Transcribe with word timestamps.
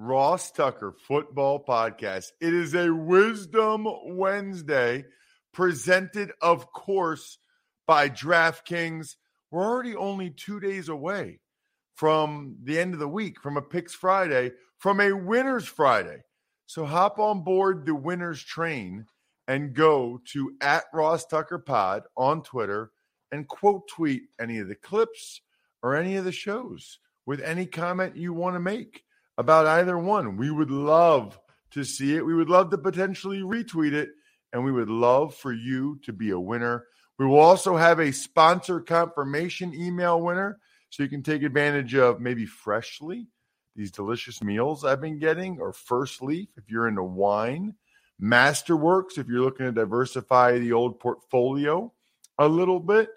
Ross 0.00 0.52
Tucker 0.52 0.94
Football 1.08 1.64
Podcast. 1.64 2.26
It 2.40 2.54
is 2.54 2.72
a 2.76 2.88
Wisdom 2.88 3.84
Wednesday 4.04 5.04
presented, 5.52 6.30
of 6.40 6.72
course, 6.72 7.38
by 7.84 8.08
DraftKings. 8.08 9.16
We're 9.50 9.64
already 9.64 9.96
only 9.96 10.30
two 10.30 10.60
days 10.60 10.88
away 10.88 11.40
from 11.96 12.58
the 12.62 12.78
end 12.78 12.94
of 12.94 13.00
the 13.00 13.08
week, 13.08 13.40
from 13.40 13.56
a 13.56 13.62
Picks 13.62 13.92
Friday, 13.92 14.52
from 14.78 15.00
a 15.00 15.10
Winners 15.10 15.66
Friday. 15.66 16.18
So 16.66 16.84
hop 16.84 17.18
on 17.18 17.42
board 17.42 17.84
the 17.84 17.96
Winners 17.96 18.40
train 18.40 19.06
and 19.48 19.74
go 19.74 20.20
to 20.26 20.52
at 20.60 20.84
Ross 20.94 21.26
Tucker 21.26 21.58
Pod 21.58 22.04
on 22.16 22.44
Twitter 22.44 22.92
and 23.32 23.48
quote 23.48 23.88
tweet 23.88 24.22
any 24.40 24.58
of 24.58 24.68
the 24.68 24.76
clips 24.76 25.40
or 25.82 25.96
any 25.96 26.14
of 26.14 26.24
the 26.24 26.30
shows 26.30 27.00
with 27.26 27.40
any 27.40 27.66
comment 27.66 28.16
you 28.16 28.32
want 28.32 28.54
to 28.54 28.60
make 28.60 29.02
about 29.38 29.66
either 29.66 29.96
one. 29.96 30.36
We 30.36 30.50
would 30.50 30.70
love 30.70 31.38
to 31.70 31.84
see 31.84 32.16
it. 32.16 32.26
We 32.26 32.34
would 32.34 32.50
love 32.50 32.70
to 32.70 32.78
potentially 32.78 33.40
retweet 33.40 33.92
it, 33.92 34.10
and 34.52 34.64
we 34.64 34.72
would 34.72 34.90
love 34.90 35.34
for 35.34 35.52
you 35.52 35.98
to 36.04 36.12
be 36.12 36.30
a 36.30 36.40
winner. 36.40 36.84
We 37.18 37.26
will 37.26 37.38
also 37.38 37.76
have 37.76 38.00
a 38.00 38.12
sponsor 38.12 38.80
confirmation 38.80 39.74
email 39.74 40.20
winner 40.20 40.58
so 40.90 41.02
you 41.02 41.08
can 41.08 41.22
take 41.22 41.42
advantage 41.42 41.94
of 41.94 42.20
maybe 42.20 42.46
freshly 42.46 43.28
these 43.76 43.92
delicious 43.92 44.42
meals 44.42 44.84
I've 44.84 45.00
been 45.00 45.20
getting, 45.20 45.60
or 45.60 45.72
First 45.72 46.20
Leaf 46.20 46.48
if 46.56 46.64
you're 46.68 46.88
into 46.88 47.04
wine, 47.04 47.74
Masterworks 48.20 49.18
if 49.18 49.28
you're 49.28 49.42
looking 49.42 49.66
to 49.66 49.72
diversify 49.72 50.58
the 50.58 50.72
old 50.72 50.98
portfolio 50.98 51.92
a 52.38 52.48
little 52.48 52.80
bit. 52.80 53.08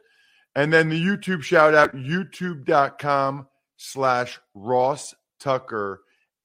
And 0.54 0.72
then 0.72 0.90
the 0.90 1.04
YouTube 1.04 1.42
shout 1.42 1.74
out, 1.74 1.96
youtube.com 1.96 3.48
slash 3.78 4.40
Ross 4.54 5.16
Tucker 5.40 6.02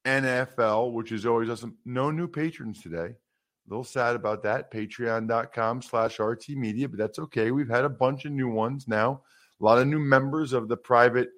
NFL, 0.07 0.93
which 0.93 1.11
is 1.11 1.25
always 1.25 1.49
awesome. 1.49 1.77
No 1.85 2.11
new 2.11 2.27
patrons 2.27 2.81
today. 2.81 3.15
A 3.15 3.69
little 3.69 3.83
sad 3.83 4.15
about 4.15 4.43
that. 4.43 4.71
Patreon.com 4.71 5.81
slash 5.81 6.19
RT 6.19 6.49
Media, 6.49 6.87
but 6.87 6.97
that's 6.97 7.19
okay. 7.19 7.51
We've 7.51 7.69
had 7.69 7.83
a 7.83 7.89
bunch 7.89 8.25
of 8.25 8.31
new 8.31 8.49
ones 8.49 8.87
now. 8.87 9.21
A 9.59 9.63
lot 9.63 9.79
of 9.79 9.87
new 9.87 9.99
members 9.99 10.53
of 10.53 10.67
the 10.67 10.77
private 10.77 11.29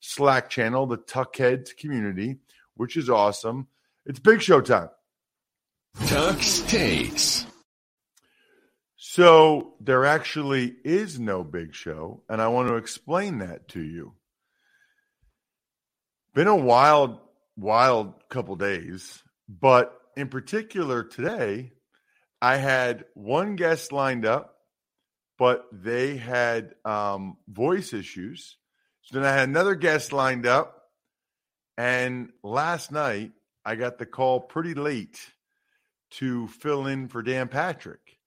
Slack 0.00 0.50
channel, 0.50 0.86
the 0.86 0.98
Tuckheads 0.98 1.76
community, 1.76 2.38
which 2.74 2.96
is 2.96 3.08
awesome. 3.08 3.68
It's 4.04 4.18
big 4.18 4.42
show 4.42 4.60
time. 4.60 4.90
Tux 5.98 6.68
takes. 6.68 7.46
So 8.96 9.74
there 9.80 10.04
actually 10.04 10.74
is 10.84 11.18
no 11.18 11.42
big 11.42 11.74
show, 11.74 12.22
and 12.28 12.42
I 12.42 12.48
want 12.48 12.68
to 12.68 12.76
explain 12.76 13.38
that 13.38 13.68
to 13.68 13.80
you. 13.80 14.14
Been 16.34 16.48
a 16.48 16.56
wild, 16.56 17.18
wild 17.56 18.14
couple 18.28 18.56
days, 18.56 19.22
but 19.48 19.98
in 20.16 20.28
particular 20.28 21.02
today, 21.04 21.72
I 22.40 22.56
had 22.56 23.04
one 23.14 23.56
guest 23.56 23.92
lined 23.92 24.26
up, 24.26 24.56
but 25.38 25.66
they 25.72 26.16
had 26.16 26.74
um, 26.84 27.36
voice 27.48 27.92
issues. 27.92 28.56
So 29.02 29.18
then 29.18 29.26
I 29.26 29.32
had 29.32 29.48
another 29.48 29.74
guest 29.74 30.12
lined 30.12 30.46
up, 30.46 30.82
and 31.76 32.30
last 32.42 32.92
night 32.92 33.32
I 33.64 33.76
got 33.76 33.98
the 33.98 34.06
call 34.06 34.40
pretty 34.40 34.74
late 34.74 35.18
to 36.12 36.46
fill 36.48 36.86
in 36.86 37.08
for 37.08 37.22
Dan 37.22 37.48
Patrick. 37.48 38.18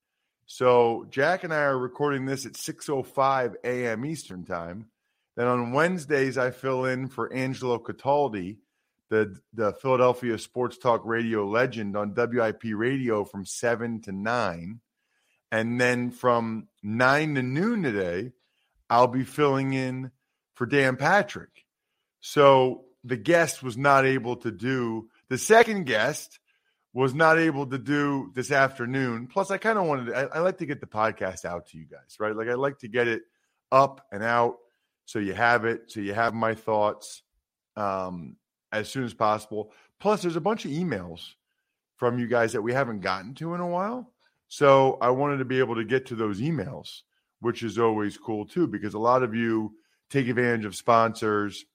So 0.46 1.06
Jack 1.10 1.44
and 1.44 1.54
I 1.54 1.62
are 1.62 1.78
recording 1.78 2.26
this 2.26 2.46
at 2.46 2.54
6:05 2.54 3.56
a.m. 3.64 4.06
Eastern 4.06 4.46
Time. 4.46 4.88
Then 5.36 5.48
on 5.48 5.72
Wednesdays 5.72 6.38
I 6.38 6.52
fill 6.52 6.86
in 6.86 7.08
for 7.08 7.32
Angelo 7.32 7.78
Cataldi, 7.78 8.58
the 9.10 9.40
the 9.54 9.74
Philadelphia 9.74 10.38
Sports 10.38 10.78
Talk 10.78 11.02
Radio 11.06 11.48
legend 11.48 11.98
on 11.98 12.14
WIP 12.14 12.64
Radio 12.74 13.24
from 13.24 13.46
7 13.46 14.02
to 14.02 14.12
9. 14.12 14.80
And 15.52 15.82
then 15.82 16.12
from 16.12 16.68
9 16.84 17.36
to 17.36 17.42
noon 17.42 17.82
today, 17.82 18.32
I'll 18.90 19.08
be 19.08 19.24
filling 19.24 19.74
in 19.74 20.12
for 20.54 20.66
Dan 20.66 20.96
Patrick. 20.96 21.66
So 22.20 22.86
the 23.04 23.18
guest 23.18 23.64
was 23.64 23.78
not 23.78 24.06
able 24.06 24.36
to 24.38 24.52
do 24.52 25.10
the 25.30 25.38
second 25.38 25.86
guest 25.86 26.40
was 26.92 27.14
not 27.14 27.38
able 27.38 27.68
to 27.68 27.78
do 27.78 28.32
this 28.34 28.52
afternoon. 28.52 29.28
Plus, 29.28 29.52
I 29.52 29.58
kind 29.58 29.78
of 29.78 29.86
wanted 29.86 30.14
I, 30.14 30.22
I, 30.22 30.40
like 30.40 30.58
to 30.58 30.66
get 30.66 30.82
the 30.82 30.88
podcast 30.88 31.46
out 31.46 31.68
to 31.68 31.78
you 31.78 31.86
guys, 31.86 32.18
right? 32.20 32.36
Like, 32.36 32.50
I 32.50 32.56
like 32.56 32.80
to 32.80 32.88
get 32.88 33.08
it 33.08 33.22
up 33.72 34.06
and 34.12 34.24
out 34.24 34.56
so 35.06 35.20
you 35.20 35.34
have 35.34 35.66
it, 35.66 35.92
so 35.92 36.00
you 36.00 36.14
have 36.14 36.34
my 36.34 36.56
thoughts 36.56 37.22
um, 37.76 38.36
as 38.72 38.90
soon 38.90 39.04
as 39.04 39.14
possible. 39.14 39.72
Plus, 40.00 40.22
there's 40.22 40.36
a 40.36 40.42
bunch 40.42 40.66
of 40.66 40.72
emails 40.72 41.34
from 41.98 42.20
you 42.20 42.28
guys 42.28 42.54
that 42.54 42.62
we 42.62 42.74
haven't 42.74 43.02
gotten 43.02 43.34
to 43.36 43.54
in 43.54 43.62
a 43.62 43.68
while. 43.68 44.12
So 44.48 44.98
I 45.02 45.10
wanted 45.10 45.38
to 45.38 45.46
be 45.46 45.60
able 45.60 45.76
to 45.76 45.84
get 45.84 46.06
to 46.08 46.16
those 46.16 46.42
emails, 46.42 47.02
which 47.42 47.62
is 47.62 47.78
always 47.78 48.18
cool 48.18 48.46
too, 48.46 48.68
because 48.68 48.94
a 48.94 49.00
lot 49.00 49.22
of 49.22 49.36
you 49.36 49.76
take 50.10 50.28
advantage 50.28 50.66
of 50.66 50.76
sponsors 50.76 51.66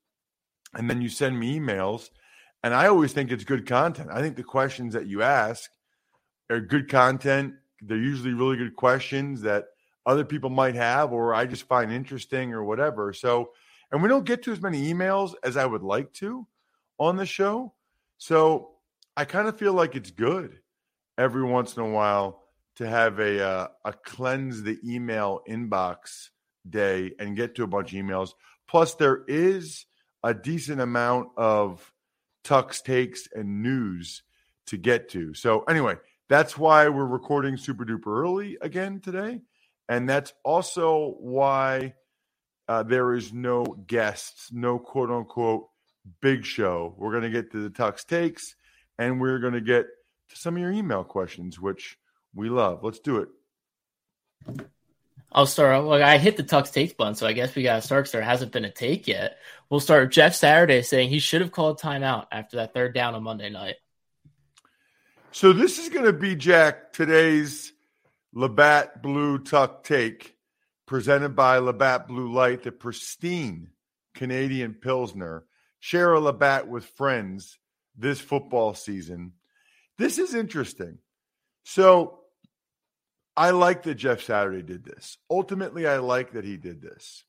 and 0.72 0.88
then 0.91 1.00
you 1.00 1.09
send 1.09 1.38
me 1.38 1.59
emails 1.59 2.10
and 2.65 2.72
I 2.72 2.87
always 2.87 3.12
think 3.12 3.31
it's 3.31 3.44
good 3.44 3.66
content. 3.66 4.09
I 4.11 4.22
think 4.22 4.37
the 4.37 4.43
questions 4.43 4.94
that 4.94 5.06
you 5.06 5.22
ask 5.22 5.71
are 6.49 6.61
good 6.61 6.88
content. 6.88 7.53
They're 7.82 7.99
usually 7.99 8.32
really 8.32 8.56
good 8.56 8.75
questions 8.75 9.43
that 9.43 9.66
other 10.06 10.25
people 10.25 10.49
might 10.49 10.75
have, 10.75 11.12
or 11.12 11.34
I 11.34 11.44
just 11.44 11.65
find 11.65 11.93
interesting, 11.93 12.55
or 12.55 12.65
whatever. 12.65 13.12
So, 13.12 13.50
and 13.93 14.03
we 14.03 14.09
don't 14.09 14.25
get 14.25 14.43
to 14.44 14.53
as 14.53 14.62
many 14.62 14.91
emails 14.91 15.34
as 15.43 15.59
I 15.59 15.66
would 15.66 15.82
like 15.82 16.11
to 16.14 16.47
on 16.99 17.17
the 17.17 17.26
show. 17.26 17.75
So, 18.19 18.70
I 19.17 19.25
kind 19.25 19.49
of 19.49 19.58
feel 19.58 19.73
like 19.73 19.94
it's 19.94 20.11
good 20.11 20.58
every 21.17 21.44
once 21.44 21.76
in 21.76 21.82
a 21.82 21.88
while 21.88 22.43
to 22.76 22.88
have 22.88 23.20
a 23.20 23.44
uh, 23.44 23.69
a 23.85 23.93
cleanse 23.93 24.62
the 24.62 24.79
email 24.85 25.41
inbox 25.49 26.31
day 26.69 27.12
and 27.19 27.37
get 27.37 27.55
to 27.56 27.62
a 27.62 27.69
bunch 27.69 27.93
of 27.93 28.05
emails. 28.05 28.31
Plus, 28.69 28.94
there 28.94 29.23
is 29.29 29.87
a 30.23 30.35
decent 30.35 30.81
amount 30.81 31.29
of 31.37 31.93
Tux 32.44 32.82
takes 32.82 33.29
and 33.32 33.62
news 33.62 34.23
to 34.67 34.76
get 34.76 35.11
to. 35.11 35.35
So, 35.35 35.62
anyway, 35.64 35.97
that's 36.29 36.56
why 36.56 36.88
we're 36.88 37.06
recording 37.06 37.56
super 37.56 37.85
duper 37.85 38.06
early 38.06 38.56
again 38.61 39.00
today. 39.00 39.43
And 39.88 40.08
that's 40.08 40.32
also 40.43 41.17
why 41.19 41.94
uh, 42.69 42.82
there 42.82 43.14
is 43.14 43.32
no 43.32 43.64
guests, 43.64 44.49
no 44.50 44.79
quote 44.79 45.11
unquote 45.11 45.69
big 46.21 46.45
show. 46.45 46.95
We're 46.97 47.11
going 47.11 47.23
to 47.23 47.31
get 47.31 47.53
to 47.53 47.62
the 47.62 47.71
Tux 47.71 48.05
takes 48.06 48.56
and 48.99 49.21
we're 49.21 49.39
going 49.39 49.55
to 49.55 49.61
get 49.61 49.87
to 50.31 50.37
some 50.37 50.56
of 50.56 50.61
your 50.61 50.71
email 50.71 51.05
questions, 51.05 51.59
which 51.59 51.99
we 52.35 52.49
love. 52.49 52.83
Let's 52.83 53.01
do 53.01 53.19
it. 53.19 53.29
I'll 55.33 55.47
start. 55.47 55.85
Well, 55.85 56.03
I 56.03 56.19
hit 56.19 56.37
the 56.37 56.45
Tux 56.45 56.73
takes 56.73 56.93
button, 56.93 57.17
so 57.17 57.27
I 57.27 57.33
guess 57.33 57.55
we 57.55 57.65
got 57.65 57.77
to 57.77 57.83
start. 57.83 58.11
There 58.12 58.23
hasn't 58.23 58.53
been 58.53 58.65
a 58.65 58.71
take 58.71 59.09
yet. 59.09 59.39
We'll 59.69 59.81
start. 59.81 60.12
Jeff 60.12 60.35
Saturday 60.35 60.83
saying 60.83 61.09
he 61.09 61.19
should 61.19 61.41
have 61.41 61.51
called 61.51 61.81
timeout 61.81 62.27
after 62.31 62.59
that 62.59 62.73
third 62.73 62.95
down 62.95 63.15
on 63.15 63.25
Monday 63.25 63.50
night. 63.50 63.77
So 65.33 65.53
this 65.53 65.81
is 65.81 65.89
going 65.89 66.05
to 66.05 66.12
be 66.12 66.37
Jack 66.37 66.93
today's 66.93 67.73
Labatt 68.33 69.03
Blue 69.03 69.39
Tuck 69.39 69.83
take, 69.83 70.37
presented 70.87 71.31
by 71.31 71.59
Labatt 71.59 72.07
Blue 72.07 72.33
Light, 72.33 72.62
the 72.62 72.71
pristine 72.71 73.71
Canadian 74.15 74.75
Pilsner. 74.75 75.45
Share 75.85 76.15
a 76.15 76.19
Labatt 76.19 76.67
with 76.67 76.87
friends 76.87 77.59
this 77.95 78.19
football 78.19 78.73
season. 78.73 79.33
This 79.99 80.19
is 80.19 80.35
interesting. 80.35 80.97
So 81.65 82.21
I 83.37 83.51
like 83.51 83.83
that 83.83 83.97
Jeff 83.97 84.23
Saturday 84.23 84.63
did 84.63 84.83
this. 84.83 85.19
Ultimately, 85.31 85.87
I 85.87 85.99
like 85.99 86.33
that 86.33 86.45
he 86.47 86.57
did 86.57 86.81
this. 86.81 87.25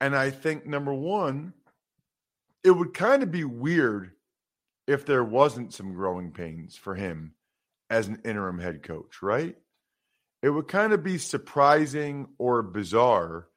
And 0.00 0.16
I 0.16 0.30
think 0.30 0.64
number 0.64 0.94
one, 0.94 1.52
it 2.64 2.70
would 2.70 2.94
kind 2.94 3.22
of 3.22 3.30
be 3.30 3.44
weird 3.44 4.12
if 4.86 5.04
there 5.04 5.22
wasn't 5.22 5.74
some 5.74 5.92
growing 5.92 6.30
pains 6.30 6.74
for 6.76 6.94
him 6.94 7.34
as 7.90 8.08
an 8.08 8.22
interim 8.24 8.58
head 8.58 8.82
coach, 8.82 9.20
right? 9.20 9.54
It 10.42 10.48
would 10.48 10.66
kind 10.66 10.94
of 10.94 11.04
be 11.04 11.18
surprising 11.18 12.28
or 12.38 12.62
bizarre 12.62 13.48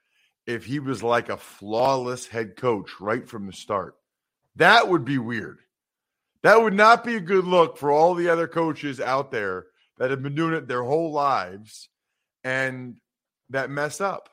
if 0.46 0.66
he 0.66 0.80
was 0.80 1.02
like 1.02 1.30
a 1.30 1.38
flawless 1.38 2.28
head 2.28 2.58
coach 2.58 3.00
right 3.00 3.26
from 3.26 3.48
the 3.48 3.54
start. 3.54 3.96
That 4.58 4.88
would 4.88 5.06
be 5.06 5.18
weird. 5.18 5.60
That 6.44 6.62
would 6.62 6.74
not 6.74 7.04
be 7.04 7.16
a 7.16 7.22
good 7.22 7.46
look 7.46 7.78
for 7.78 7.92
all 7.92 8.14
the 8.14 8.30
other 8.30 8.48
coaches 8.48 9.00
out 9.00 9.32
there 9.32 9.66
that 9.98 10.12
have 10.12 10.22
been 10.22 10.36
doing 10.36 10.54
it 10.54 10.68
their 10.68 10.84
whole 10.84 11.12
lives 11.12 11.90
and 12.44 12.98
that 13.50 13.70
mess 13.70 14.00
up. 14.00 14.30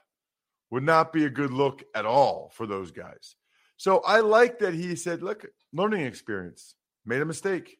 Would 0.70 0.82
not 0.84 1.12
be 1.12 1.24
a 1.24 1.30
good 1.30 1.52
look 1.52 1.82
at 1.94 2.06
all 2.06 2.50
for 2.54 2.66
those 2.66 2.92
guys. 2.92 3.36
So 3.76 3.98
I 4.06 4.20
like 4.20 4.60
that 4.60 4.74
he 4.74 4.96
said, 4.96 5.22
look, 5.22 5.46
learning 5.72 6.06
experience, 6.06 6.74
made 7.04 7.20
a 7.20 7.26
mistake 7.26 7.78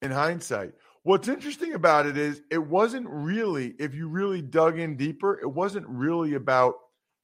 in 0.00 0.10
hindsight. 0.10 0.72
What's 1.02 1.28
interesting 1.28 1.74
about 1.74 2.06
it 2.06 2.16
is 2.16 2.40
it 2.50 2.64
wasn't 2.64 3.08
really, 3.08 3.74
if 3.78 3.94
you 3.94 4.08
really 4.08 4.42
dug 4.42 4.78
in 4.78 4.96
deeper, 4.96 5.38
it 5.38 5.46
wasn't 5.46 5.86
really 5.88 6.34
about 6.34 6.74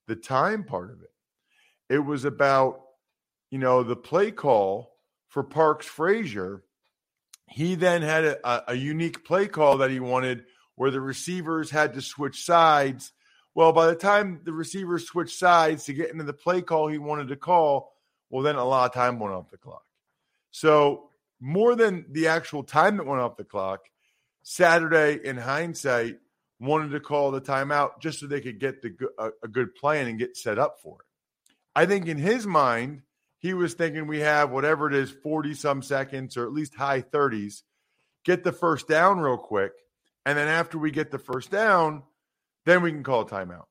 the 0.06 0.16
time 0.16 0.64
part 0.64 0.90
of 0.90 1.00
it. 1.02 1.94
It 1.94 1.98
was 1.98 2.24
about, 2.24 2.80
you 3.52 3.58
know, 3.58 3.84
the 3.84 3.94
play 3.94 4.32
call 4.32 4.96
for 5.28 5.44
Parks 5.44 5.86
Frazier 5.86 6.64
he 7.52 7.74
then 7.74 8.00
had 8.00 8.24
a, 8.24 8.72
a, 8.72 8.74
unique 8.74 9.26
play 9.26 9.46
call 9.46 9.76
that 9.78 9.90
he 9.90 10.00
wanted 10.00 10.44
where 10.76 10.90
the 10.90 11.02
receivers 11.02 11.70
had 11.70 11.92
to 11.92 12.00
switch 12.00 12.46
sides. 12.46 13.12
Well, 13.54 13.74
by 13.74 13.88
the 13.88 13.94
time 13.94 14.40
the 14.44 14.54
receivers 14.54 15.06
switched 15.06 15.38
sides 15.38 15.84
to 15.84 15.92
get 15.92 16.10
into 16.10 16.24
the 16.24 16.32
play 16.32 16.62
call 16.62 16.88
he 16.88 16.96
wanted 16.96 17.28
to 17.28 17.36
call, 17.36 17.92
well, 18.30 18.42
then 18.42 18.56
a 18.56 18.64
lot 18.64 18.86
of 18.86 18.94
time 18.94 19.18
went 19.18 19.34
off 19.34 19.50
the 19.50 19.58
clock. 19.58 19.84
So, 20.50 21.10
more 21.40 21.74
than 21.74 22.06
the 22.10 22.28
actual 22.28 22.62
time 22.62 22.96
that 22.96 23.06
went 23.06 23.20
off 23.20 23.36
the 23.36 23.44
clock, 23.44 23.80
Saturday, 24.42 25.20
in 25.22 25.36
hindsight, 25.36 26.16
wanted 26.58 26.92
to 26.92 27.00
call 27.00 27.30
the 27.30 27.40
timeout 27.40 28.00
just 28.00 28.20
so 28.20 28.26
they 28.26 28.40
could 28.40 28.60
get 28.60 28.80
the 28.80 28.94
a, 29.18 29.28
a 29.42 29.48
good 29.48 29.74
plan 29.74 30.06
and 30.06 30.18
get 30.18 30.38
set 30.38 30.58
up 30.58 30.78
for 30.82 31.00
it. 31.00 31.06
I 31.74 31.84
think 31.84 32.06
in 32.06 32.16
his 32.16 32.46
mind, 32.46 33.02
he 33.42 33.54
was 33.54 33.74
thinking 33.74 34.06
we 34.06 34.20
have 34.20 34.52
whatever 34.52 34.86
it 34.86 34.94
is 34.94 35.10
40 35.10 35.54
some 35.54 35.82
seconds 35.82 36.36
or 36.36 36.46
at 36.46 36.52
least 36.52 36.74
high 36.74 37.02
30s 37.02 37.62
get 38.24 38.44
the 38.44 38.52
first 38.52 38.88
down 38.88 39.18
real 39.18 39.36
quick 39.36 39.72
and 40.24 40.38
then 40.38 40.48
after 40.48 40.78
we 40.78 40.90
get 40.90 41.10
the 41.10 41.18
first 41.18 41.50
down 41.50 42.04
then 42.64 42.80
we 42.80 42.92
can 42.92 43.02
call 43.02 43.22
a 43.22 43.26
timeout. 43.26 43.66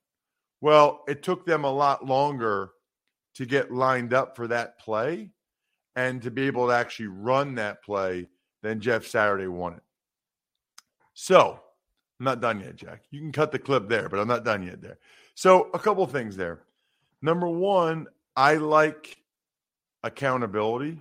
Well 0.59 1.03
it 1.07 1.23
took 1.23 1.45
them 1.45 1.63
a 1.63 1.71
lot 1.71 2.06
longer 2.06 2.71
to 3.35 3.45
get 3.45 3.71
lined 3.71 4.13
up 4.13 4.35
for 4.35 4.47
that 4.50 4.77
play 4.77 5.31
and 5.95 6.21
to 6.21 6.29
be 6.29 6.44
able 6.44 6.67
to 6.67 6.74
actually 6.74 7.07
run 7.07 7.56
that 7.56 7.81
play 7.83 8.27
than 8.62 8.81
jeff 8.81 9.07
saturday 9.07 9.47
wanted. 9.47 9.81
So 11.13 11.59
i'm 12.19 12.25
not 12.25 12.41
done 12.41 12.59
yet 12.59 12.75
jack. 12.75 13.03
You 13.09 13.21
can 13.21 13.31
cut 13.31 13.53
the 13.53 13.59
clip 13.59 13.88
there 13.88 14.09
but 14.09 14.19
i'm 14.19 14.27
not 14.27 14.44
done 14.44 14.63
yet 14.63 14.81
there. 14.81 15.00
So 15.33 15.69
a 15.74 15.79
couple 15.79 16.06
things 16.07 16.35
there. 16.35 16.63
Number 17.21 17.47
one 17.47 18.07
i 18.35 18.56
like 18.56 19.20
accountability. 20.03 21.00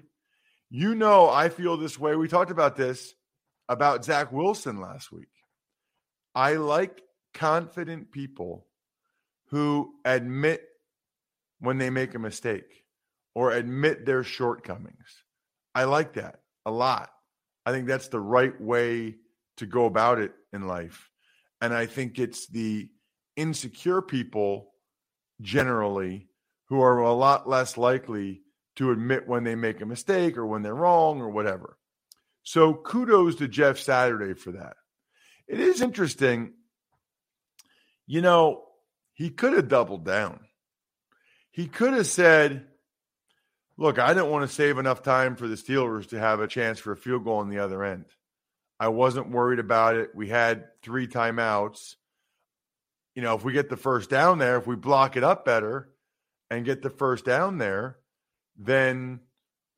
You 0.71 0.95
know, 0.95 1.29
I 1.29 1.49
feel 1.49 1.77
this 1.77 1.99
way. 1.99 2.17
We 2.17 2.29
talked 2.29 2.51
about 2.51 2.77
this 2.77 3.15
about 3.69 4.05
Zach 4.05 4.33
Wilson 4.33 4.81
last 4.81 5.11
week. 5.13 5.29
I 6.35 6.55
like 6.55 7.03
confident 7.35 8.13
people 8.13 8.67
who 9.49 9.93
admit 10.05 10.63
when 11.59 11.79
they 11.79 11.91
make 11.91 12.15
a 12.15 12.19
mistake 12.19 12.85
or 13.35 13.53
admit 13.53 14.07
their 14.07 14.25
shortcomings. 14.25 15.25
I 15.75 15.85
like 15.85 16.15
that 16.15 16.41
a 16.67 16.71
lot. 16.71 17.11
I 17.65 17.73
think 17.73 17.87
that's 17.87 18.09
the 18.09 18.21
right 18.21 18.59
way 18.61 19.17
to 19.59 19.67
go 19.67 19.85
about 19.85 20.19
it 20.19 20.33
in 20.53 20.67
life. 20.67 21.11
And 21.61 21.75
I 21.75 21.87
think 21.87 22.19
it's 22.19 22.47
the 22.49 22.89
insecure 23.37 24.03
people 24.03 24.73
generally 25.41 26.29
who 26.69 26.81
are 26.81 26.99
a 26.99 27.13
lot 27.13 27.49
less 27.49 27.77
likely 27.77 28.43
to 28.81 28.91
admit 28.91 29.29
when 29.29 29.45
they 29.45 29.55
make 29.55 29.83
a 29.83 29.87
mistake 29.87 30.39
or 30.39 30.47
when 30.47 30.63
they're 30.63 30.75
wrong 30.75 31.21
or 31.21 31.29
whatever. 31.29 31.77
So 32.43 32.73
kudos 32.73 33.37
to 33.37 33.47
Jeff 33.47 33.79
Saturday 33.79 34.33
for 34.33 34.53
that. 34.53 34.77
It 35.47 35.61
is 35.61 35.83
interesting. 35.83 36.55
You 38.07 38.23
know, 38.23 38.65
he 39.13 39.29
could 39.29 39.53
have 39.53 39.69
doubled 39.69 40.07
down. 40.07 40.41
He 41.51 41.67
could 41.67 41.93
have 41.93 42.07
said, 42.07 42.69
Look, 43.77 43.99
I 43.99 44.15
didn't 44.15 44.31
want 44.31 44.49
to 44.49 44.55
save 44.55 44.79
enough 44.79 45.03
time 45.03 45.37
for 45.37 45.47
the 45.47 45.57
Steelers 45.57 46.09
to 46.09 46.19
have 46.19 46.41
a 46.41 46.49
chance 46.49 46.79
for 46.79 46.93
a 46.93 46.97
field 46.97 47.25
goal 47.25 47.39
on 47.39 47.51
the 47.51 47.59
other 47.59 47.85
end. 47.85 48.07
I 48.79 48.89
wasn't 48.89 49.31
worried 49.31 49.59
about 49.59 49.97
it. 49.97 50.11
We 50.15 50.29
had 50.29 50.65
three 50.83 51.07
timeouts. 51.07 51.97
You 53.15 53.21
know, 53.21 53.35
if 53.35 53.45
we 53.45 53.53
get 53.53 53.69
the 53.69 53.77
first 53.77 54.09
down 54.09 54.39
there, 54.39 54.57
if 54.57 54.67
we 54.67 54.77
block 54.77 55.19
it 55.19 55.25
up 55.25 55.45
better 55.45 55.91
and 56.51 56.65
get 56.65 56.81
the 56.81 56.89
first 56.89 57.27
down 57.27 57.59
there, 57.59 58.00
then 58.61 59.21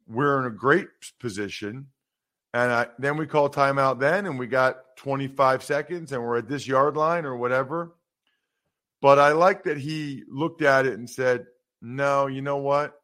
we're 0.08 0.40
in 0.40 0.46
a 0.46 0.54
great 0.54 0.88
position. 1.20 1.86
And 2.52 2.70
I, 2.70 2.86
then 2.98 3.16
we 3.16 3.26
call 3.26 3.48
timeout 3.48 3.98
then, 3.98 4.26
and 4.26 4.38
we 4.38 4.46
got 4.46 4.96
25 4.96 5.62
seconds, 5.62 6.12
and 6.12 6.22
we're 6.22 6.38
at 6.38 6.48
this 6.48 6.66
yard 6.66 6.96
line 6.96 7.24
or 7.24 7.36
whatever. 7.36 7.94
But 9.00 9.18
I 9.18 9.32
like 9.32 9.64
that 9.64 9.78
he 9.78 10.24
looked 10.28 10.62
at 10.62 10.84
it 10.84 10.94
and 10.94 11.08
said, 11.08 11.46
no, 11.80 12.26
you 12.26 12.42
know 12.42 12.58
what? 12.58 13.00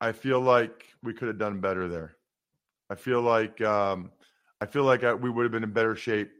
I 0.00 0.12
feel 0.12 0.40
like 0.40 0.86
we 1.02 1.12
could 1.12 1.28
have 1.28 1.38
done 1.38 1.60
better 1.60 1.86
there. 1.86 2.16
I 2.88 2.94
feel 2.94 3.20
like 3.20 3.60
um, 3.60 4.10
I 4.60 4.66
feel 4.66 4.84
like 4.84 5.04
I, 5.04 5.14
we 5.14 5.30
would 5.30 5.44
have 5.44 5.52
been 5.52 5.62
in 5.62 5.72
better 5.72 5.94
shape 5.94 6.30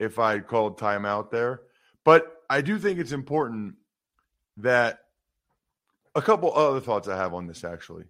if 0.00 0.18
I 0.18 0.32
had 0.32 0.46
called 0.46 0.78
timeout 0.78 1.30
there. 1.30 1.60
But 2.04 2.26
I 2.48 2.62
do 2.62 2.78
think 2.78 2.98
it's 2.98 3.12
important 3.12 3.74
that 4.58 5.00
a 6.14 6.22
couple 6.22 6.54
other 6.54 6.80
thoughts 6.80 7.08
I 7.08 7.16
have 7.16 7.34
on 7.34 7.46
this 7.46 7.64
actually. 7.64 8.04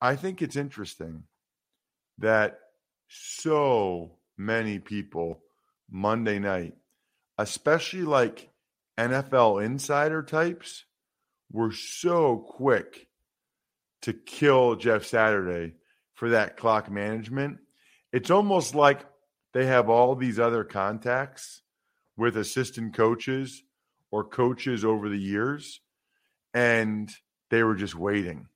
I 0.00 0.16
think 0.16 0.42
it's 0.42 0.56
interesting 0.56 1.24
that 2.18 2.58
so 3.08 4.12
many 4.36 4.78
people 4.78 5.42
Monday 5.90 6.38
night, 6.38 6.74
especially 7.38 8.02
like 8.02 8.50
NFL 8.98 9.64
insider 9.64 10.22
types, 10.22 10.84
were 11.50 11.72
so 11.72 12.36
quick 12.36 13.08
to 14.02 14.12
kill 14.12 14.76
Jeff 14.76 15.04
Saturday 15.04 15.74
for 16.14 16.30
that 16.30 16.56
clock 16.56 16.90
management. 16.90 17.58
It's 18.12 18.30
almost 18.30 18.74
like 18.74 19.04
they 19.54 19.66
have 19.66 19.88
all 19.88 20.14
these 20.14 20.38
other 20.38 20.64
contacts 20.64 21.62
with 22.16 22.36
assistant 22.36 22.94
coaches 22.94 23.62
or 24.10 24.24
coaches 24.24 24.84
over 24.84 25.08
the 25.08 25.18
years 25.18 25.80
and 26.54 27.10
they 27.50 27.62
were 27.62 27.74
just 27.74 27.94
waiting, 27.94 28.46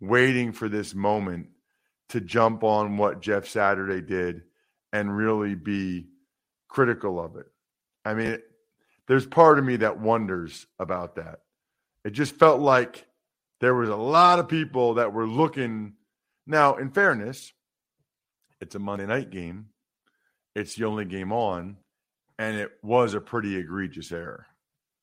waiting 0.00 0.52
for 0.52 0.68
this 0.68 0.94
moment 0.94 1.48
to 2.10 2.20
jump 2.20 2.62
on 2.62 2.96
what 2.96 3.20
Jeff 3.20 3.48
Saturday 3.48 4.00
did 4.00 4.42
and 4.92 5.16
really 5.16 5.54
be 5.54 6.06
critical 6.68 7.20
of 7.20 7.36
it. 7.36 7.46
I 8.04 8.14
mean, 8.14 8.38
there's 9.08 9.26
part 9.26 9.58
of 9.58 9.64
me 9.64 9.76
that 9.76 10.00
wonders 10.00 10.66
about 10.78 11.16
that. 11.16 11.40
It 12.04 12.10
just 12.10 12.36
felt 12.36 12.60
like 12.60 13.06
there 13.60 13.74
was 13.74 13.88
a 13.88 13.96
lot 13.96 14.38
of 14.38 14.48
people 14.48 14.94
that 14.94 15.12
were 15.12 15.26
looking. 15.26 15.94
Now, 16.46 16.76
in 16.76 16.90
fairness, 16.90 17.52
it's 18.60 18.74
a 18.74 18.78
Monday 18.78 19.06
night 19.06 19.30
game. 19.30 19.66
It's 20.54 20.74
the 20.74 20.84
only 20.84 21.04
game 21.04 21.32
on, 21.32 21.76
and 22.38 22.56
it 22.56 22.70
was 22.82 23.14
a 23.14 23.20
pretty 23.20 23.56
egregious 23.56 24.12
error. 24.12 24.46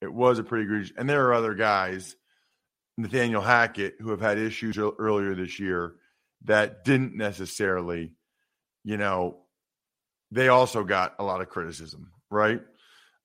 It 0.01 0.11
was 0.11 0.39
a 0.39 0.43
pretty 0.43 0.65
egregious, 0.65 0.93
and 0.97 1.09
there 1.09 1.27
are 1.27 1.33
other 1.33 1.53
guys, 1.53 2.15
Nathaniel 2.97 3.41
Hackett, 3.41 3.95
who 3.99 4.11
have 4.11 4.21
had 4.21 4.37
issues 4.37 4.77
earlier 4.77 5.33
this 5.35 5.59
year 5.59 5.95
that 6.45 6.83
didn't 6.83 7.15
necessarily, 7.15 8.11
you 8.83 8.97
know, 8.97 9.37
they 10.31 10.47
also 10.49 10.83
got 10.83 11.15
a 11.19 11.23
lot 11.23 11.41
of 11.41 11.49
criticism, 11.49 12.11
right? 12.29 12.61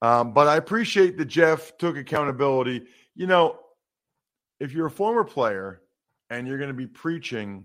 Um, 0.02 0.32
but 0.32 0.46
I 0.46 0.56
appreciate 0.56 1.18
that 1.18 1.25
Jeff 1.26 1.76
took 1.78 1.96
accountability. 1.96 2.84
You 3.14 3.26
know, 3.26 3.58
if 4.60 4.72
you're 4.72 4.87
a 4.87 4.90
former 4.90 5.25
player 5.25 5.82
and 6.30 6.46
you're 6.46 6.58
going 6.58 6.68
to 6.70 6.75
be 6.75 6.87
preaching 6.87 7.64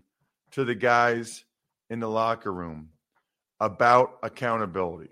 to 0.52 0.64
the 0.64 0.76
guys 0.76 1.44
in 1.90 2.00
the 2.00 2.10
locker 2.10 2.52
room 2.52 2.90
about 3.60 4.18
accountability, 4.24 5.12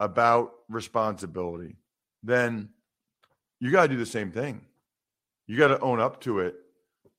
about 0.00 0.52
responsibility, 0.68 1.76
then 2.22 2.68
you 3.60 3.70
got 3.70 3.82
to 3.82 3.88
do 3.88 3.96
the 3.96 4.06
same 4.06 4.30
thing. 4.30 4.60
You 5.46 5.58
got 5.58 5.68
to 5.68 5.80
own 5.80 6.00
up 6.00 6.20
to 6.22 6.40
it 6.40 6.56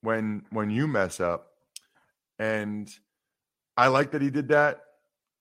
when 0.02 0.44
when 0.50 0.70
you 0.70 0.88
mess 0.88 1.20
up. 1.20 1.52
And 2.40 2.90
I 3.78 3.88
like 3.88 4.12
that 4.12 4.22
he 4.22 4.30
did 4.30 4.50
that. 4.50 4.82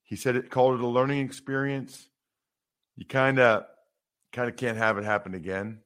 He 0.03 0.17
said 0.17 0.37
it 0.37 0.51
called 0.51 0.75
it 0.79 0.85
a 0.85 0.87
learning 0.87 1.25
experience. 1.25 2.09
You 2.97 3.07
kind 3.07 3.39
of 3.39 3.65
kind 4.33 4.49
of 4.49 4.57
can't 4.57 4.79
have 4.79 4.99
it 4.99 5.05
happen 5.05 5.35
again. 5.35 5.81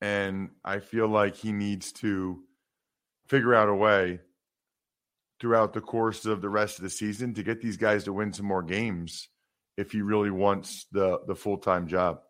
And 0.00 0.50
I 0.64 0.80
feel 0.80 1.08
like 1.08 1.36
he 1.36 1.52
needs 1.52 1.92
to 1.92 2.42
figure 3.28 3.54
out 3.54 3.68
a 3.68 3.74
way 3.74 4.20
throughout 5.40 5.72
the 5.72 5.80
course 5.80 6.24
of 6.26 6.40
the 6.40 6.48
rest 6.48 6.78
of 6.78 6.82
the 6.84 6.90
season 6.90 7.34
to 7.34 7.42
get 7.42 7.60
these 7.60 7.76
guys 7.76 8.04
to 8.04 8.12
win 8.12 8.32
some 8.32 8.46
more 8.46 8.62
games 8.62 9.28
if 9.76 9.92
he 9.92 10.02
really 10.02 10.30
wants 10.30 10.86
the 10.92 11.20
the 11.26 11.34
full-time 11.34 11.86
job. 11.86 12.20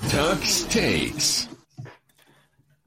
Tux 0.00 0.70
takes. 0.70 1.48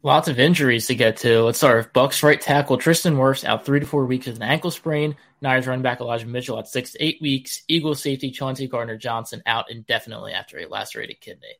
Lots 0.05 0.27
of 0.27 0.39
injuries 0.39 0.85
to 0.85 0.93
get 0.93 1.17
to. 1.17 1.41
Let's 1.41 1.57
start 1.57 1.77
with 1.77 1.91
Bucks 1.91 2.21
right 2.21 2.39
tackle 2.39 2.77
Tristan 2.77 3.15
Wirfs 3.15 3.43
out 3.43 3.65
three 3.65 3.79
to 3.79 3.87
four 3.87 4.05
weeks 4.05 4.27
with 4.27 4.35
an 4.35 4.43
ankle 4.43 4.69
sprain. 4.69 5.15
Niners 5.41 5.65
running 5.65 5.81
back 5.81 5.99
Elijah 5.99 6.27
Mitchell 6.27 6.59
out 6.59 6.67
six 6.67 6.91
to 6.91 7.03
eight 7.03 7.19
weeks. 7.23 7.63
Eagles 7.67 8.03
safety 8.03 8.29
Chauncey 8.29 8.67
Gardner 8.67 8.97
Johnson 8.97 9.41
out 9.47 9.71
indefinitely 9.71 10.33
after 10.33 10.59
a 10.59 10.67
lacerated 10.67 11.19
kidney. 11.21 11.55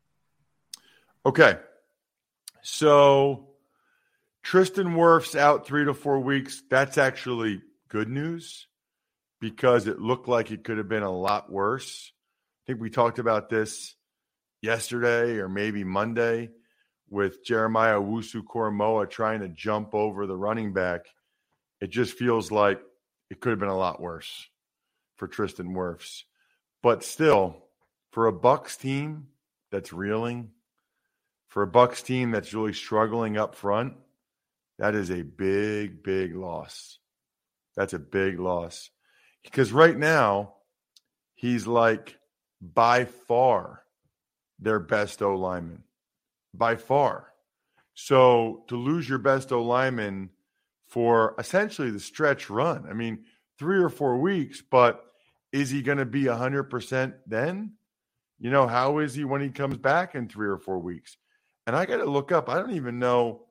Okay. 1.26 1.58
So 2.62 3.48
Tristan 4.44 4.90
Wirfs 4.90 5.36
out 5.36 5.66
three 5.66 5.86
to 5.86 5.96
four 5.96 6.20
weeks. 6.20 6.62
That's 6.70 7.00
actually 7.00 7.64
good 7.90 8.10
news 8.10 8.68
because 9.40 9.88
it 9.88 10.00
looked 10.00 10.28
like 10.28 10.52
it 10.52 10.64
could 10.64 10.78
have 10.78 10.88
been 10.88 11.02
a 11.02 11.12
lot 11.12 11.52
worse. 11.52 12.12
I 12.14 12.62
think 12.68 12.80
we 12.80 12.92
talked 12.92 13.18
about 13.18 13.50
this 13.50 13.96
yesterday 14.62 15.38
or 15.38 15.50
maybe 15.50 15.84
Monday 15.84 16.52
with 17.10 17.44
Jeremiah 17.44 18.00
Owusu 18.00 18.44
Koramoah 18.44 19.10
trying 19.10 19.42
to 19.42 19.50
jump 19.50 19.94
over 19.94 20.26
the 20.26 20.36
running 20.36 20.74
back, 20.74 21.06
it 21.82 21.90
just 21.90 22.18
feels 22.18 22.52
like 22.52 22.82
it 23.30 23.40
could 23.40 23.52
have 23.52 23.60
been 23.60 23.70
a 23.70 23.78
lot 23.78 24.02
worse 24.02 24.48
for 25.16 25.28
Tristan 25.28 25.74
Wirfs. 25.74 26.24
But 26.82 27.04
still, 27.04 27.64
for 28.12 28.28
a 28.28 28.34
Bucks 28.34 28.78
team 28.78 29.28
that's 29.72 29.94
reeling, 29.94 30.52
for 31.48 31.64
a 31.64 31.68
Bucks 31.68 32.02
team 32.02 32.32
that's 32.32 32.54
really 32.54 32.74
struggling 32.74 33.38
up 33.38 33.56
front, 33.56 33.94
that 34.78 34.96
is 34.96 35.10
a 35.10 35.22
big, 35.22 36.04
big 36.04 36.36
loss. 36.36 37.00
That's 37.76 37.94
a 37.94 38.00
big 38.00 38.40
loss. 38.40 38.90
Because 39.44 39.72
right 39.72 39.98
now, 39.98 40.56
he's 41.34 41.68
like 41.68 42.18
by 42.62 43.06
far 43.06 43.84
their 44.60 44.80
best 44.80 45.22
O 45.22 45.36
lineman 45.36 45.84
by 46.58 46.76
far. 46.76 47.32
So 47.94 48.64
to 48.68 48.76
lose 48.76 49.08
your 49.08 49.20
best 49.20 49.52
O 49.52 49.64
lineman 49.64 50.30
for 50.88 51.36
essentially 51.40 51.92
the 51.92 52.00
stretch 52.00 52.50
run, 52.50 52.86
I 52.90 52.94
mean, 52.94 53.26
three 53.58 53.82
or 53.82 53.90
four 53.90 54.18
weeks, 54.18 54.62
but 54.62 55.02
is 55.52 55.70
he 55.70 55.82
going 55.82 55.98
to 55.98 56.06
be 56.06 56.24
100% 56.24 57.14
then? 57.26 57.74
You 58.38 58.50
know, 58.52 58.68
how 58.68 58.98
is 58.98 59.16
he 59.16 59.24
when 59.24 59.42
he 59.42 59.50
comes 59.50 59.78
back 59.78 60.14
in 60.14 60.28
three 60.28 60.50
or 60.50 60.58
four 60.58 60.80
weeks? 60.80 61.18
And 61.66 61.76
I 61.76 61.86
got 61.86 61.98
to 61.98 62.06
look 62.06 62.32
up. 62.32 62.50
I 62.50 62.56
don't 62.56 62.76
even 62.76 63.00
know 63.00 63.46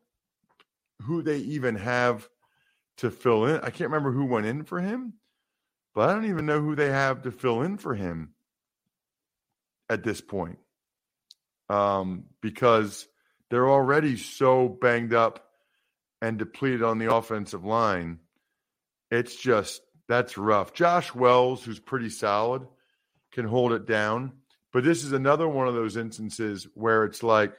who 1.03 1.23
they 1.23 1.39
even 1.39 1.77
have 1.77 2.29
to 2.99 3.11
fill 3.11 3.47
in. 3.47 3.57
I 3.57 3.71
can't 3.71 3.91
remember 3.91 4.13
who 4.13 4.27
went 4.27 4.47
in 4.47 4.65
for 4.65 4.81
him, 4.81 5.15
but 5.95 6.09
I 6.09 6.13
don't 6.13 6.27
even 6.27 6.47
know 6.47 6.61
who 6.61 6.77
they 6.77 6.91
have 6.91 7.23
to 7.23 7.33
fill 7.33 7.63
in 7.63 7.79
for 7.79 7.95
him 7.95 8.35
at 9.89 10.05
this 10.05 10.21
point 10.21 10.59
um, 11.69 12.25
because 12.41 13.07
they're 13.51 13.69
already 13.69 14.17
so 14.17 14.69
banged 14.69 15.15
up 15.15 15.45
and 16.21 16.39
depleted 16.39 16.83
on 16.83 16.99
the 16.99 17.15
offensive 17.15 17.65
line. 17.65 18.19
It's 19.11 19.37
just 19.37 19.83
that's 20.09 20.37
rough. 20.37 20.73
Josh 20.73 21.15
Wells, 21.15 21.65
who's 21.65 21.79
pretty 21.79 22.11
solid, 22.11 22.67
can 23.33 23.47
hold 23.47 23.73
it 23.73 23.87
down. 23.87 24.33
But 24.73 24.85
this 24.85 25.05
is 25.05 25.13
another 25.13 25.49
one 25.49 25.69
of 25.69 25.75
those 25.75 25.97
instances 25.97 26.67
where 26.75 27.05
it's 27.05 27.23
like 27.23 27.53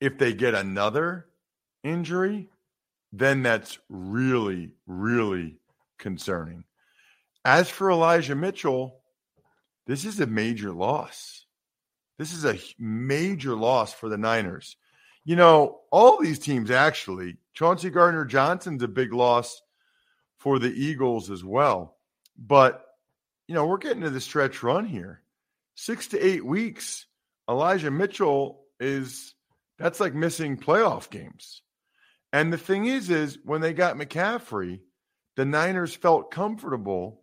if 0.00 0.18
they 0.18 0.34
get 0.34 0.54
another 0.54 1.26
injury, 1.82 2.48
then 3.12 3.42
that's 3.42 3.78
really, 3.88 4.72
really 4.86 5.58
concerning. 5.98 6.64
As 7.44 7.70
for 7.70 7.90
Elijah 7.90 8.34
Mitchell, 8.34 9.00
this 9.86 10.04
is 10.04 10.20
a 10.20 10.26
major 10.26 10.72
loss. 10.72 11.43
This 12.18 12.32
is 12.32 12.44
a 12.44 12.58
major 12.78 13.54
loss 13.56 13.92
for 13.92 14.08
the 14.08 14.18
Niners. 14.18 14.76
You 15.24 15.36
know, 15.36 15.80
all 15.90 16.20
these 16.20 16.38
teams 16.38 16.70
actually, 16.70 17.36
Chauncey 17.54 17.90
Gardner 17.90 18.24
Johnson's 18.24 18.82
a 18.82 18.88
big 18.88 19.12
loss 19.12 19.60
for 20.38 20.58
the 20.58 20.72
Eagles 20.72 21.30
as 21.30 21.42
well. 21.42 21.96
But, 22.36 22.84
you 23.48 23.54
know, 23.54 23.66
we're 23.66 23.78
getting 23.78 24.02
to 24.02 24.10
the 24.10 24.20
stretch 24.20 24.62
run 24.62 24.86
here. 24.86 25.22
Six 25.74 26.08
to 26.08 26.24
eight 26.24 26.44
weeks. 26.44 27.06
Elijah 27.48 27.90
Mitchell 27.90 28.64
is 28.78 29.34
that's 29.78 30.00
like 30.00 30.14
missing 30.14 30.56
playoff 30.56 31.10
games. 31.10 31.62
And 32.32 32.52
the 32.52 32.58
thing 32.58 32.86
is, 32.86 33.10
is 33.10 33.38
when 33.44 33.60
they 33.60 33.72
got 33.72 33.96
McCaffrey, 33.96 34.80
the 35.36 35.44
Niners 35.44 35.94
felt 35.94 36.30
comfortable 36.30 37.22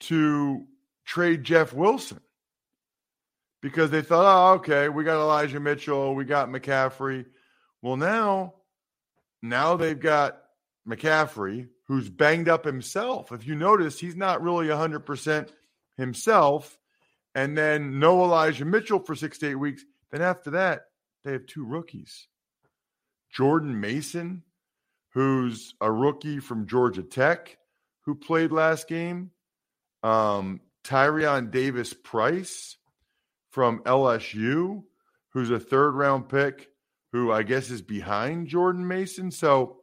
to 0.00 0.64
trade 1.04 1.44
Jeff 1.44 1.72
Wilson 1.72 2.20
because 3.64 3.90
they 3.90 4.02
thought, 4.02 4.26
oh, 4.26 4.54
okay, 4.56 4.90
we 4.90 5.04
got 5.04 5.18
Elijah 5.18 5.58
Mitchell, 5.58 6.14
we 6.14 6.26
got 6.26 6.50
McCaffrey. 6.50 7.24
Well, 7.80 7.96
now, 7.96 8.56
now 9.40 9.78
they've 9.78 9.98
got 9.98 10.36
McCaffrey, 10.86 11.68
who's 11.88 12.10
banged 12.10 12.50
up 12.50 12.66
himself. 12.66 13.32
If 13.32 13.46
you 13.46 13.54
notice, 13.54 13.98
he's 13.98 14.16
not 14.16 14.42
really 14.42 14.66
100% 14.66 15.48
himself. 15.96 16.78
And 17.34 17.56
then 17.56 17.98
no 17.98 18.22
Elijah 18.22 18.66
Mitchell 18.66 18.98
for 18.98 19.14
six 19.14 19.38
to 19.38 19.48
eight 19.48 19.54
weeks. 19.54 19.82
Then 20.12 20.20
after 20.20 20.50
that, 20.50 20.82
they 21.24 21.32
have 21.32 21.46
two 21.46 21.64
rookies 21.64 22.28
Jordan 23.32 23.80
Mason, 23.80 24.42
who's 25.14 25.74
a 25.80 25.90
rookie 25.90 26.38
from 26.38 26.66
Georgia 26.66 27.02
Tech, 27.02 27.56
who 28.02 28.14
played 28.14 28.52
last 28.52 28.88
game, 28.88 29.30
um, 30.02 30.60
Tyrion 30.84 31.50
Davis 31.50 31.94
Price, 31.94 32.76
from 33.54 33.78
LSU, 33.84 34.82
who's 35.30 35.50
a 35.50 35.60
third 35.60 35.92
round 35.92 36.28
pick, 36.28 36.70
who 37.12 37.30
I 37.30 37.44
guess 37.44 37.70
is 37.70 37.82
behind 37.82 38.48
Jordan 38.48 38.86
Mason. 38.88 39.30
So 39.30 39.76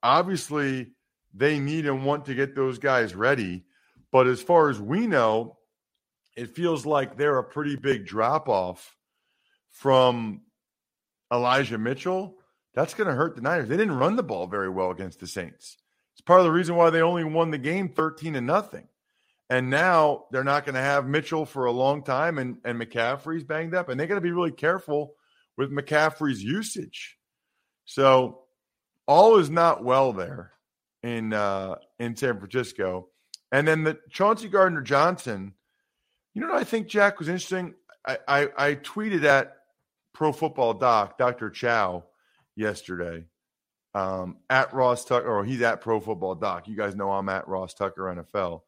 obviously 0.00 0.92
they 1.34 1.58
need 1.58 1.86
and 1.86 2.04
want 2.04 2.26
to 2.26 2.36
get 2.36 2.54
those 2.54 2.78
guys 2.78 3.16
ready. 3.16 3.64
But 4.12 4.28
as 4.28 4.40
far 4.40 4.70
as 4.70 4.80
we 4.80 5.08
know, 5.08 5.58
it 6.36 6.54
feels 6.54 6.86
like 6.86 7.16
they're 7.16 7.38
a 7.38 7.44
pretty 7.44 7.74
big 7.74 8.06
drop 8.06 8.48
off 8.48 8.94
from 9.70 10.42
Elijah 11.32 11.78
Mitchell. 11.78 12.36
That's 12.74 12.94
going 12.94 13.08
to 13.08 13.16
hurt 13.16 13.34
the 13.34 13.42
Niners. 13.42 13.68
They 13.68 13.76
didn't 13.76 13.98
run 13.98 14.14
the 14.14 14.22
ball 14.22 14.46
very 14.46 14.68
well 14.68 14.92
against 14.92 15.18
the 15.18 15.26
Saints. 15.26 15.76
It's 16.14 16.20
part 16.20 16.38
of 16.38 16.46
the 16.46 16.52
reason 16.52 16.76
why 16.76 16.90
they 16.90 17.02
only 17.02 17.24
won 17.24 17.50
the 17.50 17.58
game 17.58 17.88
13 17.88 18.34
to 18.34 18.40
nothing. 18.40 18.86
And 19.48 19.70
now 19.70 20.24
they're 20.32 20.44
not 20.44 20.64
going 20.64 20.74
to 20.74 20.80
have 20.80 21.06
Mitchell 21.06 21.46
for 21.46 21.66
a 21.66 21.72
long 21.72 22.02
time, 22.02 22.38
and, 22.38 22.58
and 22.64 22.80
McCaffrey's 22.80 23.44
banged 23.44 23.74
up, 23.74 23.88
and 23.88 23.98
they're 23.98 24.08
going 24.08 24.20
to 24.20 24.26
be 24.26 24.32
really 24.32 24.50
careful 24.50 25.14
with 25.56 25.70
McCaffrey's 25.70 26.42
usage. 26.42 27.16
So 27.84 28.42
all 29.06 29.38
is 29.38 29.48
not 29.48 29.84
well 29.84 30.12
there 30.12 30.52
in 31.02 31.32
uh, 31.32 31.76
in 32.00 32.16
San 32.16 32.38
Francisco. 32.38 33.08
And 33.52 33.68
then 33.68 33.84
the 33.84 33.98
Chauncey 34.10 34.48
Gardner 34.48 34.82
Johnson, 34.82 35.54
you 36.34 36.40
know 36.40 36.48
what 36.48 36.60
I 36.60 36.64
think, 36.64 36.88
Jack, 36.88 37.20
was 37.20 37.28
interesting? 37.28 37.74
I, 38.04 38.18
I, 38.26 38.48
I 38.58 38.74
tweeted 38.74 39.22
at 39.22 39.56
Pro 40.12 40.32
Football 40.32 40.74
Doc, 40.74 41.16
Dr. 41.16 41.50
Chao, 41.50 42.04
yesterday 42.56 43.26
um, 43.94 44.38
at 44.50 44.74
Ross 44.74 45.04
Tucker, 45.04 45.28
or 45.28 45.44
he's 45.44 45.62
at 45.62 45.80
Pro 45.80 46.00
Football 46.00 46.34
Doc. 46.34 46.66
You 46.66 46.76
guys 46.76 46.96
know 46.96 47.12
I'm 47.12 47.28
at 47.28 47.46
Ross 47.46 47.74
Tucker 47.74 48.02
NFL 48.02 48.62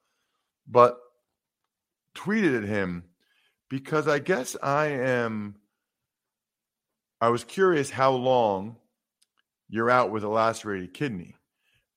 but 0.68 0.98
tweeted 2.14 2.56
at 2.56 2.64
him 2.64 3.04
because 3.68 4.08
I 4.08 4.18
guess 4.18 4.56
I 4.62 4.86
am. 4.86 5.56
I 7.20 7.30
was 7.30 7.42
curious 7.42 7.90
how 7.90 8.12
long 8.12 8.76
you're 9.68 9.90
out 9.90 10.10
with 10.10 10.24
a 10.24 10.28
lacerated 10.28 10.94
kidney. 10.94 11.34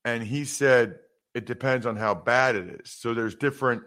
And 0.04 0.24
he 0.24 0.46
said 0.46 0.96
it 1.34 1.46
depends 1.46 1.86
on 1.86 1.96
how 1.96 2.16
bad 2.16 2.56
it 2.56 2.82
is. 2.82 2.92
So 2.92 3.13
there's 3.13 3.36
different 3.36 3.84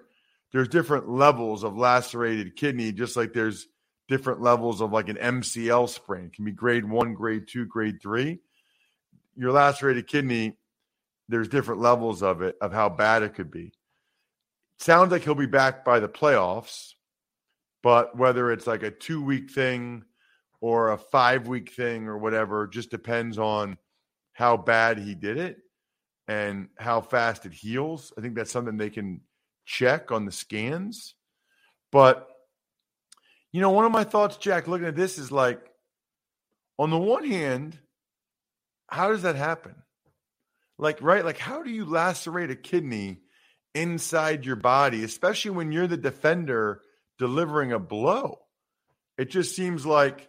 there's 0.53 0.69
different 0.69 1.09
levels 1.09 1.65
of 1.65 1.77
lacerated 1.77 2.55
kidney, 2.55 2.93
just 2.93 3.17
like 3.17 3.33
there's 3.33 3.67
different 4.07 4.41
levels 4.41 4.81
of 4.81 4.93
like 4.93 5.09
an 5.09 5.17
MCL 5.17 5.89
sprain. 5.89 6.27
It 6.27 6.35
can 6.35 6.45
be 6.45 6.53
grade 6.53 6.89
one, 6.89 7.15
grade 7.15 7.49
two, 7.49 7.67
grade 7.67 8.01
three. 8.01 8.39
Your 9.37 9.51
lacerated 9.51 10.07
kidney, 10.07 10.57
there's 11.29 11.49
different 11.49 11.81
levels 11.81 12.23
of 12.23 12.43
it, 12.43 12.57
of 12.61 12.73
how 12.73 12.89
bad 12.89 13.25
it 13.25 13.35
could 13.35 13.51
be. 13.51 13.73
Sounds 14.85 15.13
like 15.13 15.25
he'll 15.25 15.35
be 15.35 15.47
back 15.47 15.83
by 15.83 15.99
the 15.99 16.11
playoffs, 16.11 16.93
but 17.83 18.19
whether 18.19 18.53
it's 18.53 18.67
like 18.67 18.83
a 18.83 18.91
two 18.91 19.25
week 19.25 19.51
thing 19.51 20.05
or 20.61 20.93
a 20.93 20.99
five 20.99 21.49
week 21.49 21.73
thing 21.73 22.07
or 22.07 22.19
whatever, 22.19 22.67
just 22.67 22.91
depends 22.91 23.39
on 23.39 23.79
how 24.35 24.59
bad 24.59 24.99
he 24.99 25.15
did 25.15 25.39
it 25.39 25.57
and 26.29 26.69
how 26.77 27.01
fast 27.01 27.47
it 27.47 27.55
heals. 27.55 28.13
I 28.19 28.21
think 28.21 28.35
that's 28.35 28.51
something 28.51 28.77
they 28.77 28.91
can 28.91 29.23
check 29.65 30.13
on 30.13 30.27
the 30.27 30.33
scans. 30.33 31.15
But, 31.91 32.29
you 33.53 33.63
know, 33.63 33.71
one 33.71 33.87
of 33.87 33.93
my 33.93 34.05
thoughts, 34.05 34.37
Jack, 34.37 34.69
looking 34.69 34.89
at 34.89 34.97
this 34.97 35.17
is 35.17 35.33
like, 35.33 35.63
on 36.79 36.91
the 36.91 36.99
one 36.99 37.25
hand, 37.25 37.79
how 38.89 39.09
does 39.09 39.23
that 39.23 39.37
happen? 39.37 39.77
Like, 40.77 41.01
right? 41.01 41.25
Like, 41.25 41.39
how 41.39 41.63
do 41.63 41.71
you 41.71 41.87
lacerate 41.87 42.51
a 42.51 42.55
kidney 42.55 43.23
inside 43.75 44.45
your 44.45 44.57
body, 44.57 45.05
especially 45.05 45.53
when 45.53 45.73
you're 45.73 45.87
the 45.87 45.97
defender 45.97 46.81
delivering 47.19 47.73
a 47.73 47.79
blow? 47.79 48.41
It 49.19 49.31
just 49.31 49.55
seems 49.55 49.85
like 49.87 50.29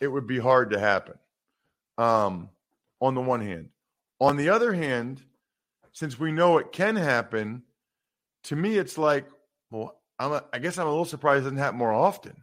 it 0.00 0.08
would 0.08 0.26
be 0.26 0.38
hard 0.38 0.70
to 0.70 0.78
happen. 0.78 1.14
Um, 1.96 2.50
on 3.00 3.14
the 3.14 3.20
one 3.20 3.40
hand. 3.40 3.68
On 4.20 4.36
the 4.36 4.50
other 4.50 4.72
hand, 4.72 5.22
since 5.92 6.18
we 6.18 6.32
know 6.32 6.58
it 6.58 6.72
can 6.72 6.96
happen, 6.96 7.62
to 8.44 8.56
me, 8.56 8.76
it's 8.76 8.98
like, 8.98 9.26
well, 9.70 10.00
I'm 10.18 10.32
a, 10.32 10.44
I 10.52 10.58
guess 10.58 10.78
I'm 10.78 10.86
a 10.86 10.90
little 10.90 11.04
surprised 11.04 11.42
it 11.42 11.44
doesn't 11.44 11.58
happen 11.58 11.78
more 11.78 11.92
often, 11.92 12.34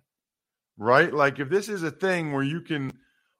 right? 0.77 1.13
Like 1.13 1.39
if 1.39 1.49
this 1.49 1.67
is 1.67 1.83
a 1.83 1.91
thing 1.91 2.31
where 2.31 2.43
you 2.43 2.61
can 2.61 2.93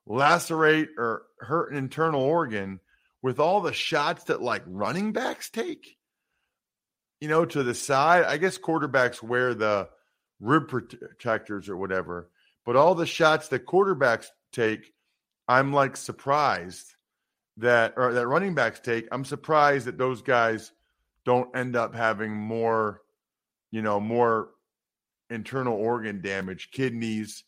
lacerate 0.06 0.90
or 0.98 1.24
hurt 1.40 1.72
an 1.72 1.78
internal 1.78 2.22
organ 2.22 2.80
with 3.22 3.40
all 3.40 3.62
the 3.62 3.74
shots 3.74 4.26
that 4.26 4.42
like 4.42 4.64
running 4.66 5.14
backs 5.14 5.50
take, 5.50 5.96
you 7.26 7.32
know, 7.32 7.44
to 7.44 7.64
the 7.64 7.74
side. 7.74 8.24
I 8.24 8.38
guess 8.38 8.60
quarterbacks 8.60 9.20
wear 9.20 9.56
the 9.56 9.90
rib 10.40 10.68
protectors 10.68 11.70
or 11.70 11.76
whatever, 11.76 12.30
but 12.68 12.76
all 12.76 12.94
the 12.94 13.08
shots 13.08 13.48
that 13.48 13.66
quarterbacks 13.66 14.28
take, 14.52 14.94
I'm 15.48 15.74
like 15.74 15.98
surprised 15.98 16.86
that 17.58 17.96
or 17.98 18.14
that 18.14 18.28
running 18.28 18.54
backs 18.54 18.80
take, 18.80 19.08
I'm 19.12 19.26
surprised 19.26 19.88
that 19.88 19.98
those 19.98 20.22
guys 20.22 20.72
don't 21.26 21.50
end 21.58 21.76
up 21.76 21.96
having 21.96 22.32
more, 22.32 23.02
you 23.72 23.82
know, 23.82 24.00
more 24.00 24.50
internal 25.32 25.74
organ 25.74 26.22
damage, 26.22 26.70
kidneys 26.72 27.44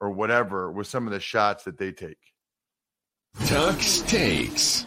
or 0.00 0.10
whatever 0.10 0.72
with 0.72 0.88
some 0.88 1.06
of 1.06 1.12
the 1.12 1.20
shots 1.20 1.62
that 1.62 1.78
they 1.78 1.92
take. 1.92 2.18
Tux 3.36 4.04
takes. 4.08 4.84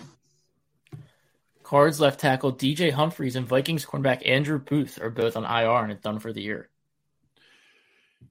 Cards 1.65 1.99
left 1.99 2.19
tackle 2.19 2.53
DJ 2.53 2.91
Humphries 2.91 3.35
and 3.35 3.47
Vikings 3.47 3.87
cornerback 3.87 4.21
Andrew 4.23 4.59
Booth 4.59 5.01
are 5.01 5.09
both 5.09 5.35
on 5.35 5.45
IR 5.45 5.81
and 5.81 5.91
it's 5.91 6.03
done 6.03 6.19
for 6.19 6.31
the 6.31 6.43
year. 6.43 6.69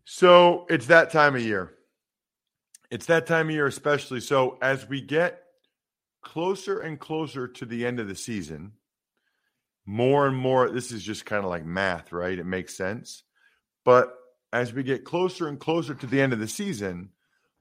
So 0.05 0.67
it's 0.71 0.87
that 0.87 1.11
time 1.11 1.35
of 1.35 1.43
year. 1.43 1.73
It's 2.93 3.07
that 3.07 3.27
time 3.27 3.49
of 3.49 3.55
year, 3.55 3.67
especially. 3.67 4.21
So 4.21 4.57
as 4.63 4.89
we 4.89 5.01
get 5.01 5.43
closer 6.23 6.79
and 6.79 6.97
closer 6.97 7.49
to 7.49 7.67
the 7.67 7.85
end 7.85 7.99
of 7.99 8.07
the 8.07 8.15
season, 8.15 8.75
more 9.85 10.29
and 10.29 10.37
more, 10.37 10.71
this 10.71 10.93
is 10.93 11.03
just 11.03 11.27
kind 11.27 11.43
of 11.43 11.51
like 11.51 11.67
math, 11.67 12.13
right? 12.13 12.39
It 12.39 12.47
makes 12.47 12.77
sense. 12.77 13.25
But 13.85 14.15
as 14.53 14.73
we 14.73 14.85
get 14.85 15.05
closer 15.05 15.49
and 15.49 15.59
closer 15.59 15.97
to 15.97 16.07
the 16.07 16.21
end 16.21 16.33
of 16.33 16.39
the 16.39 16.47
season, 16.47 17.09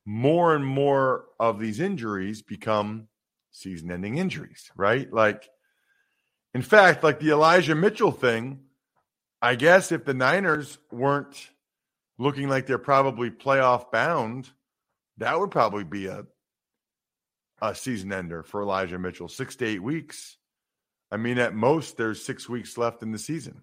more 0.06 0.54
and 0.54 0.64
more 0.64 1.26
of 1.40 1.60
these 1.60 1.80
injuries 1.80 2.44
become 2.44 3.08
season 3.50 3.90
ending 3.90 4.20
injuries, 4.20 4.72
right? 4.76 5.12
Like, 5.12 5.50
in 6.54 6.62
fact, 6.62 7.04
like 7.04 7.20
the 7.20 7.32
Elijah 7.32 7.76
Mitchell 7.76 8.12
thing, 8.12 8.60
I 9.42 9.56
guess 9.56 9.92
if 9.92 10.06
the 10.06 10.14
Niners 10.14 10.78
weren't 10.92 11.50
looking 12.18 12.48
like 12.48 12.68
they're 12.68 12.78
probably 12.78 13.30
playoff 13.30 13.92
bound, 13.92 14.50
that 15.18 15.40
would 15.40 15.52
probably 15.52 15.84
be 15.84 16.08
a 16.08 16.26
a 17.62 17.74
season 17.74 18.12
ender 18.12 18.44
for 18.44 18.62
Elijah 18.62 19.00
Mitchell. 19.00 19.30
Six 19.30 19.56
to 19.58 19.66
eight 19.66 19.82
weeks. 19.82 20.38
I 21.10 21.18
mean, 21.18 21.38
at 21.38 21.56
most, 21.56 21.96
there's 21.96 22.24
six 22.24 22.50
weeks 22.50 22.78
left 22.78 23.04
in 23.04 23.12
the 23.12 23.20
season, 23.20 23.62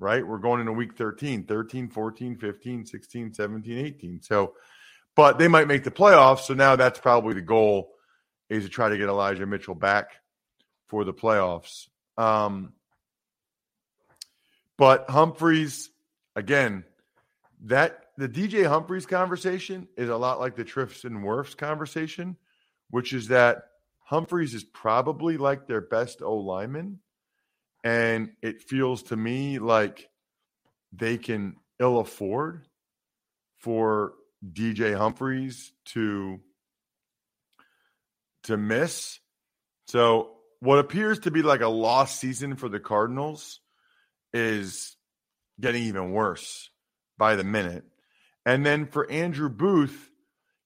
right? 0.00 0.26
We're 0.26 0.38
going 0.38 0.60
into 0.60 0.72
week 0.72 0.96
13, 0.96 1.44
13, 1.44 1.88
14, 1.88 2.36
15, 2.36 2.86
16, 2.86 3.34
17, 3.34 3.78
18. 3.78 4.22
So, 4.22 4.54
but 5.14 5.38
they 5.38 5.46
might 5.46 5.68
make 5.68 5.84
the 5.84 5.90
playoffs. 5.92 6.40
So 6.40 6.54
now 6.54 6.74
that's 6.74 6.98
probably 6.98 7.34
the 7.34 7.42
goal 7.42 7.92
is 8.48 8.64
to 8.64 8.70
try 8.70 8.88
to 8.88 8.98
get 8.98 9.08
Elijah 9.08 9.46
Mitchell 9.46 9.76
back 9.76 10.10
for 10.88 11.04
the 11.04 11.14
playoffs. 11.14 11.86
Um, 12.16 12.72
but 14.76 15.08
Humphries, 15.08 15.90
again, 16.36 16.84
that 17.64 18.00
the 18.16 18.28
DJ 18.28 18.66
Humphries 18.66 19.06
conversation 19.06 19.88
is 19.96 20.08
a 20.08 20.16
lot 20.16 20.40
like 20.40 20.56
the 20.56 20.64
Tristan 20.64 21.22
Wirfs 21.22 21.56
conversation 21.56 22.36
which 22.94 23.12
is 23.12 23.28
that 23.28 23.64
Humphries 24.04 24.54
is 24.54 24.62
probably 24.62 25.36
like 25.36 25.66
their 25.66 25.80
best 25.80 26.22
O 26.22 26.36
lineman. 26.36 27.00
And 27.82 28.30
it 28.40 28.62
feels 28.62 29.02
to 29.04 29.16
me 29.16 29.58
like 29.58 30.08
they 30.92 31.18
can 31.18 31.56
ill 31.80 31.98
afford 31.98 32.68
for 33.58 34.12
DJ 34.48 34.96
Humphries 34.96 35.72
to 35.86 36.40
to 38.44 38.56
miss. 38.56 39.18
So 39.88 40.36
what 40.64 40.78
appears 40.78 41.18
to 41.20 41.30
be 41.30 41.42
like 41.42 41.60
a 41.60 41.68
lost 41.68 42.18
season 42.18 42.56
for 42.56 42.70
the 42.70 42.80
Cardinals 42.80 43.60
is 44.32 44.96
getting 45.60 45.84
even 45.84 46.10
worse 46.10 46.70
by 47.18 47.36
the 47.36 47.44
minute. 47.44 47.84
And 48.46 48.64
then 48.64 48.86
for 48.86 49.10
Andrew 49.10 49.50
Booth, 49.50 50.10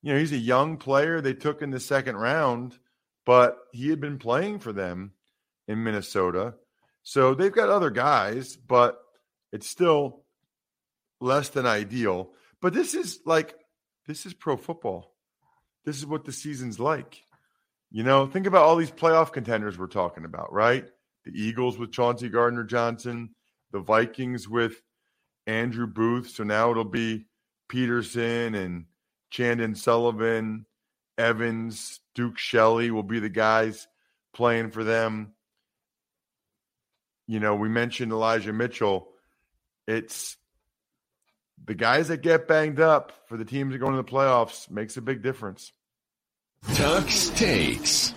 you 0.02 0.12
know, 0.12 0.18
he's 0.18 0.32
a 0.32 0.38
young 0.38 0.76
player 0.76 1.20
they 1.20 1.34
took 1.34 1.62
in 1.62 1.70
the 1.70 1.80
second 1.80 2.16
round, 2.16 2.78
but 3.26 3.58
he 3.72 3.88
had 3.90 4.00
been 4.00 4.18
playing 4.18 4.60
for 4.60 4.72
them 4.72 5.14
in 5.66 5.82
Minnesota. 5.82 6.54
So 7.02 7.34
they've 7.34 7.52
got 7.52 7.68
other 7.68 7.90
guys, 7.90 8.54
but 8.54 9.00
it's 9.52 9.68
still 9.68 10.24
less 11.20 11.48
than 11.48 11.66
ideal. 11.66 12.30
But 12.62 12.72
this 12.72 12.94
is 12.94 13.18
like, 13.26 13.52
this 14.06 14.26
is 14.26 14.32
pro 14.32 14.56
football. 14.56 15.12
This 15.84 15.96
is 15.96 16.06
what 16.06 16.24
the 16.24 16.32
season's 16.32 16.78
like. 16.78 17.20
You 17.90 18.02
know, 18.02 18.26
think 18.26 18.46
about 18.46 18.64
all 18.64 18.76
these 18.76 18.90
playoff 18.90 19.32
contenders 19.32 19.78
we're 19.78 19.86
talking 19.86 20.24
about, 20.24 20.52
right? 20.52 20.84
The 21.24 21.32
Eagles 21.34 21.78
with 21.78 21.92
Chauncey 21.92 22.28
Gardner 22.28 22.64
Johnson, 22.64 23.30
the 23.72 23.80
Vikings 23.80 24.48
with 24.48 24.80
Andrew 25.46 25.86
Booth. 25.86 26.30
So 26.30 26.44
now 26.44 26.70
it'll 26.70 26.84
be 26.84 27.26
Peterson 27.68 28.54
and 28.54 28.86
Chandon 29.30 29.74
Sullivan, 29.74 30.66
Evans, 31.16 32.00
Duke 32.14 32.38
Shelley 32.38 32.90
will 32.90 33.02
be 33.02 33.20
the 33.20 33.28
guys 33.28 33.86
playing 34.34 34.70
for 34.70 34.84
them. 34.84 35.32
You 37.26 37.40
know, 37.40 37.54
we 37.56 37.68
mentioned 37.68 38.12
Elijah 38.12 38.52
Mitchell. 38.52 39.08
It's 39.86 40.36
the 41.64 41.74
guys 41.74 42.08
that 42.08 42.22
get 42.22 42.48
banged 42.48 42.80
up 42.80 43.12
for 43.26 43.36
the 43.36 43.44
teams 43.44 43.72
that 43.72 43.78
go 43.78 43.86
into 43.86 43.98
the 43.98 44.04
playoffs 44.04 44.70
makes 44.70 44.96
a 44.96 45.02
big 45.02 45.22
difference. 45.22 45.72
Tux 46.66 47.36
takes. 47.36 48.14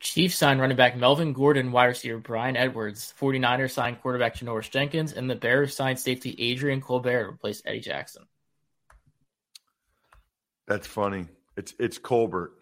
Chiefs 0.00 0.36
signed 0.36 0.60
running 0.60 0.76
back 0.76 0.96
Melvin 0.96 1.32
Gordon, 1.32 1.72
wide 1.72 1.86
receiver 1.86 2.18
Bryan 2.18 2.56
Edwards. 2.56 3.12
49ers 3.20 3.72
signed 3.72 4.00
quarterback 4.00 4.36
Janoris 4.36 4.70
Jenkins, 4.70 5.12
and 5.12 5.28
the 5.28 5.34
Bears 5.34 5.74
signed 5.74 5.98
safety 5.98 6.34
Adrian 6.38 6.80
Colbert 6.80 7.24
to 7.24 7.30
replace 7.30 7.62
Eddie 7.64 7.80
Jackson. 7.80 8.24
That's 10.66 10.86
funny. 10.86 11.26
It's 11.56 11.74
it's 11.78 11.98
Colbert. 11.98 12.52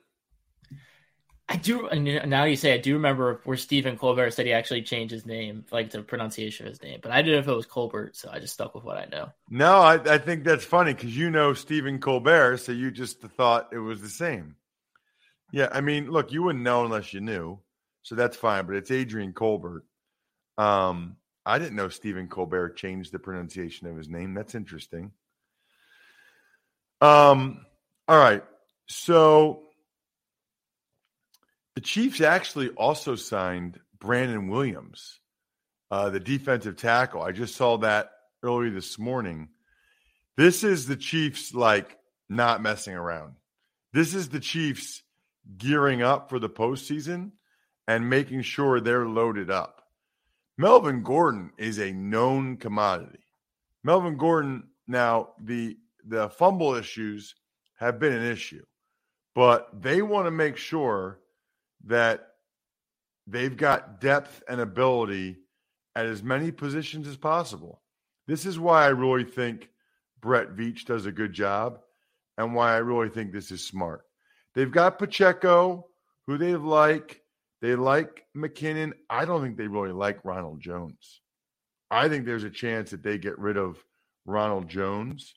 I 1.47 1.57
do. 1.57 1.89
Now 1.93 2.45
you 2.45 2.57
say, 2.57 2.73
I 2.73 2.79
do 2.79 2.95
remember 2.95 3.41
where 3.45 3.57
Stephen 3.57 3.99
Colbert 3.99 4.31
said 4.31 4.47
he 4.47 4.53
actually 4.53 4.81
changed 4.83 5.13
his 5.13 5.27
name, 5.27 5.67
like 5.71 5.91
the 5.91 6.03
pronunciation 6.03 6.67
of 6.67 6.71
his 6.73 6.83
name. 6.83 7.01
But 7.03 7.13
I 7.13 7.21
didn't 7.21 7.35
know 7.35 7.41
if 7.41 7.49
it 7.49 7.57
was 7.57 7.67
Colbert, 7.67 8.17
so 8.17 8.31
I 8.33 8.39
just 8.39 8.55
stuck 8.55 8.75
with 8.75 8.83
what 8.83 8.97
I 8.97 9.05
know. 9.07 9.31
No, 9.51 9.81
I, 9.81 9.95
I 10.15 10.19
think 10.19 10.45
that's 10.45 10.65
funny 10.65 10.95
because 10.95 11.15
you 11.17 11.31
know 11.31 11.53
Stephen 11.53 11.99
Colbert, 11.99 12.59
so 12.59 12.73
you 12.73 12.91
just 12.91 13.21
thought 13.21 13.69
it 13.73 13.79
was 13.79 14.01
the 14.01 14.09
same. 14.09 14.57
Yeah, 15.53 15.69
I 15.71 15.83
mean, 15.83 16.11
look, 16.11 16.33
you 16.33 16.43
wouldn't 16.43 16.65
know 16.65 16.85
unless 16.85 17.13
you 17.13 17.21
knew, 17.21 17.59
so 18.03 18.15
that's 18.15 18.39
fine. 18.39 18.65
But 18.65 18.77
it's 18.77 18.91
Adrian 18.91 19.35
Colbert. 19.35 19.85
Um, 20.57 21.17
I 21.45 21.59
didn't 21.59 21.77
know 21.77 21.91
Stephen 21.91 22.27
Colbert 22.27 22.71
changed 22.71 23.13
the 23.13 23.19
pronunciation 23.19 23.87
of 23.87 23.99
his 23.99 24.09
name. 24.09 24.33
That's 24.33 24.55
interesting. 24.55 25.13
Um. 27.03 27.67
All 28.09 28.19
right. 28.19 28.43
So 28.87 29.64
the 31.75 31.81
Chiefs 31.81 32.21
actually 32.21 32.69
also 32.71 33.17
signed 33.17 33.81
Brandon 33.99 34.49
Williams 34.49 35.21
uh, 35.95 36.11
the 36.11 36.19
defensive 36.19 36.77
tackle. 36.77 37.23
I 37.23 37.31
just 37.31 37.55
saw 37.55 37.79
that 37.79 38.11
early 38.43 38.71
this 38.71 38.99
morning. 38.99 39.49
This 40.37 40.65
is 40.65 40.89
the 40.89 40.97
Chiefs 40.97 41.55
like 41.55 41.99
not 42.29 42.61
messing 42.61 42.95
around. 42.95 43.35
This 43.93 44.13
is 44.13 44.29
the 44.29 44.41
Chiefs 44.41 45.03
gearing 45.57 46.03
up 46.03 46.31
for 46.31 46.41
the 46.41 46.49
postseason 46.49 47.31
and 47.87 48.11
making 48.11 48.43
sure 48.43 48.81
they're 48.81 49.07
loaded 49.07 49.53
up. 49.53 49.83
Melvin 50.59 51.05
Gordon 51.05 51.53
is 51.59 51.79
a 51.79 51.93
known 51.93 52.57
commodity. 52.57 53.25
Melvin 53.85 54.17
Gordon, 54.17 54.65
now 54.89 55.29
the 55.41 55.77
the 56.05 56.29
fumble 56.29 56.75
issues 56.75 57.37
have 57.79 58.01
been 58.01 58.13
an 58.13 58.27
issue, 58.27 58.65
but 59.35 59.69
they 59.81 60.03
want 60.03 60.27
to 60.27 60.33
make 60.33 60.57
sure 60.57 61.21
that 61.87 62.29
they've 63.27 63.57
got 63.57 64.01
depth 64.01 64.43
and 64.49 64.61
ability 64.61 65.37
at 65.95 66.07
as 66.07 66.23
many 66.23 66.51
positions 66.51 67.07
as 67.07 67.17
possible. 67.17 67.83
This 68.27 68.47
is 68.47 68.59
why 68.59 68.85
I 68.85 68.89
really 68.89 69.25
think 69.25 69.69
Brett 70.21 70.57
Veach 70.57 70.85
does 70.85 71.07
a 71.07 71.13
good 71.13 71.33
job 71.33 71.81
and 72.39 72.55
why 72.55 72.75
I 72.75 72.79
really 72.79 73.11
think 73.11 73.33
this 73.33 73.51
is 73.51 73.67
smart. 73.67 74.03
They've 74.55 74.71
got 74.71 74.99
Pacheco, 74.99 75.87
who 76.27 76.39
they 76.39 76.57
like. 76.57 77.21
They 77.61 77.77
like 77.77 78.25
McKinnon. 78.37 78.93
I 79.09 79.25
don't 79.25 79.43
think 79.43 79.57
they 79.57 79.69
really 79.69 79.93
like 79.93 80.25
Ronald 80.25 80.61
Jones. 80.61 81.21
I 81.91 82.09
think 82.09 82.25
there's 82.25 82.45
a 82.45 82.51
chance 82.51 82.91
that 82.91 83.03
they 83.03 83.19
get 83.19 83.39
rid 83.39 83.57
of 83.57 83.83
Ronald 84.27 84.69
Jones 84.69 85.35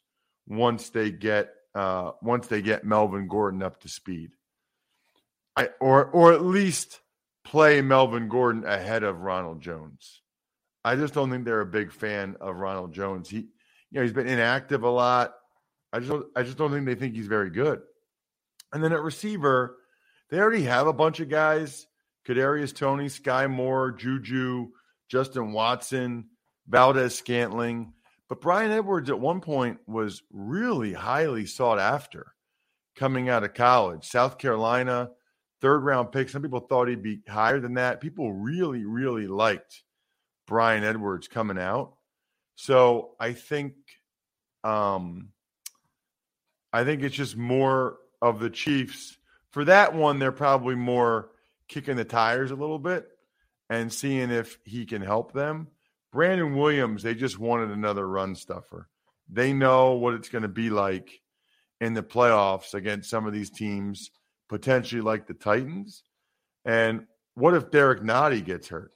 once 0.48 0.90
they 0.90 1.12
get 1.12 1.54
uh, 1.76 2.12
once 2.22 2.48
they 2.48 2.62
get 2.62 2.84
Melvin 2.84 3.28
Gordon 3.28 3.62
up 3.62 3.80
to 3.82 3.90
speed. 3.90 4.32
I, 5.58 5.70
or 5.80 6.06
or 6.06 6.34
at 6.34 6.44
least 6.44 7.02
play 7.44 7.82
Melvin 7.82 8.30
Gordon 8.30 8.64
ahead 8.64 9.04
of 9.04 9.22
Ronald 9.22 9.60
Jones. 9.60 10.22
I 10.86 10.96
just 10.96 11.14
don't 11.14 11.30
think 11.32 11.44
they're 11.44 11.62
a 11.62 11.66
big 11.66 11.92
fan 11.92 12.38
of 12.40 12.58
Ronald 12.58 12.94
Jones. 12.94 13.30
He, 13.30 13.38
you 13.38 13.46
know, 13.92 14.04
he's 14.04 14.14
been 14.14 14.28
inactive 14.28 14.84
a 14.84 14.90
lot. 14.90 15.34
I 15.92 16.00
just, 16.00 16.14
I 16.36 16.44
just 16.44 16.58
don't 16.58 16.72
think 16.72 16.86
they 16.86 16.96
think 16.96 17.16
he's 17.16 17.28
very 17.28 17.50
good. 17.50 17.82
And 18.72 18.84
then 18.84 18.94
at 18.94 19.02
receiver, 19.02 19.78
they 20.30 20.40
already 20.40 20.64
have 20.64 20.88
a 20.88 20.94
bunch 20.94 21.20
of 21.20 21.30
guys: 21.30 21.88
Kadarius 22.28 22.76
Toney, 22.76 23.10
Sky 23.10 23.48
Moore, 23.48 23.92
Juju, 23.92 24.68
Justin 25.10 25.54
Watson, 25.54 26.26
Valdes 26.68 27.16
Scantling. 27.16 27.94
But 28.30 28.42
Bryan 28.42 28.72
Edwards 28.72 29.10
at 29.10 29.20
one 29.20 29.42
point 29.42 29.80
was 29.88 30.22
really 30.32 30.94
highly 30.94 31.46
sought 31.46 31.80
after 31.80 32.34
coming 32.96 33.30
out 33.30 33.44
of 33.46 33.54
college. 33.54 34.06
South 34.06 34.38
Carolina, 34.38 35.12
third 35.62 35.80
round 35.80 36.12
pick. 36.12 36.30
Some 36.30 36.42
people 36.42 36.60
thought 36.60 36.88
he'd 36.88 37.04
be 37.04 37.22
higher 37.28 37.60
than 37.60 37.76
that. 37.76 38.02
People 38.02 38.32
really, 38.32 38.86
really 38.86 39.28
liked 39.28 39.84
Bryan 40.48 40.84
Edwards 40.84 41.28
coming 41.28 41.58
out. 41.58 41.94
So 42.56 43.12
I 43.20 43.34
think 43.34 43.74
um 44.64 45.30
I 46.74 46.84
think 46.84 47.04
it's 47.04 47.16
just 47.16 47.38
more 47.38 47.98
of 48.22 48.40
the 48.40 48.50
Chiefs. 48.50 49.18
For 49.52 49.66
that 49.66 49.94
one, 49.94 50.20
they're 50.20 50.32
probably 50.32 50.76
more 50.76 51.30
kicking 51.68 51.96
the 51.96 52.06
tires 52.06 52.52
a 52.52 52.56
little 52.56 52.80
bit 52.80 53.08
and 53.70 53.92
seeing 53.92 54.32
if 54.32 54.58
he 54.64 54.86
can 54.86 55.02
help 55.02 55.34
them. 55.34 55.68
Brandon 56.12 56.56
Williams, 56.56 57.04
they 57.04 57.16
just 57.16 57.40
wanted 57.40 57.72
another 57.72 58.08
run 58.08 58.36
stuffer. 58.36 58.90
They 59.30 59.54
know 59.54 59.94
what 59.94 60.14
it's 60.14 60.30
going 60.30 60.44
to 60.44 60.48
be 60.48 60.70
like 60.70 61.22
in 61.82 61.94
the 61.94 62.04
playoffs 62.04 62.74
against 62.74 63.10
some 63.10 63.28
of 63.28 63.34
these 63.34 63.50
teams, 63.50 64.10
potentially 64.50 65.02
like 65.02 65.28
the 65.28 65.34
Titans. 65.34 66.04
And 66.66 67.06
what 67.36 67.54
if 67.54 67.72
Derrick 67.72 68.02
Nnadi 68.02 68.44
gets 68.44 68.68
hurt? 68.70 68.92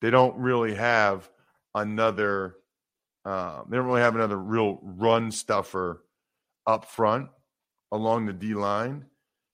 They 0.00 0.10
don't 0.10 0.36
really 0.36 0.74
have 0.74 1.28
another. 1.74 2.56
Uh, 3.24 3.62
they 3.68 3.76
don't 3.76 3.86
really 3.86 4.02
have 4.02 4.14
another 4.14 4.36
real 4.36 4.78
run 4.82 5.30
stuffer 5.30 6.04
up 6.66 6.84
front 6.84 7.28
along 7.90 8.26
the 8.26 8.32
D 8.32 8.54
line. 8.54 9.06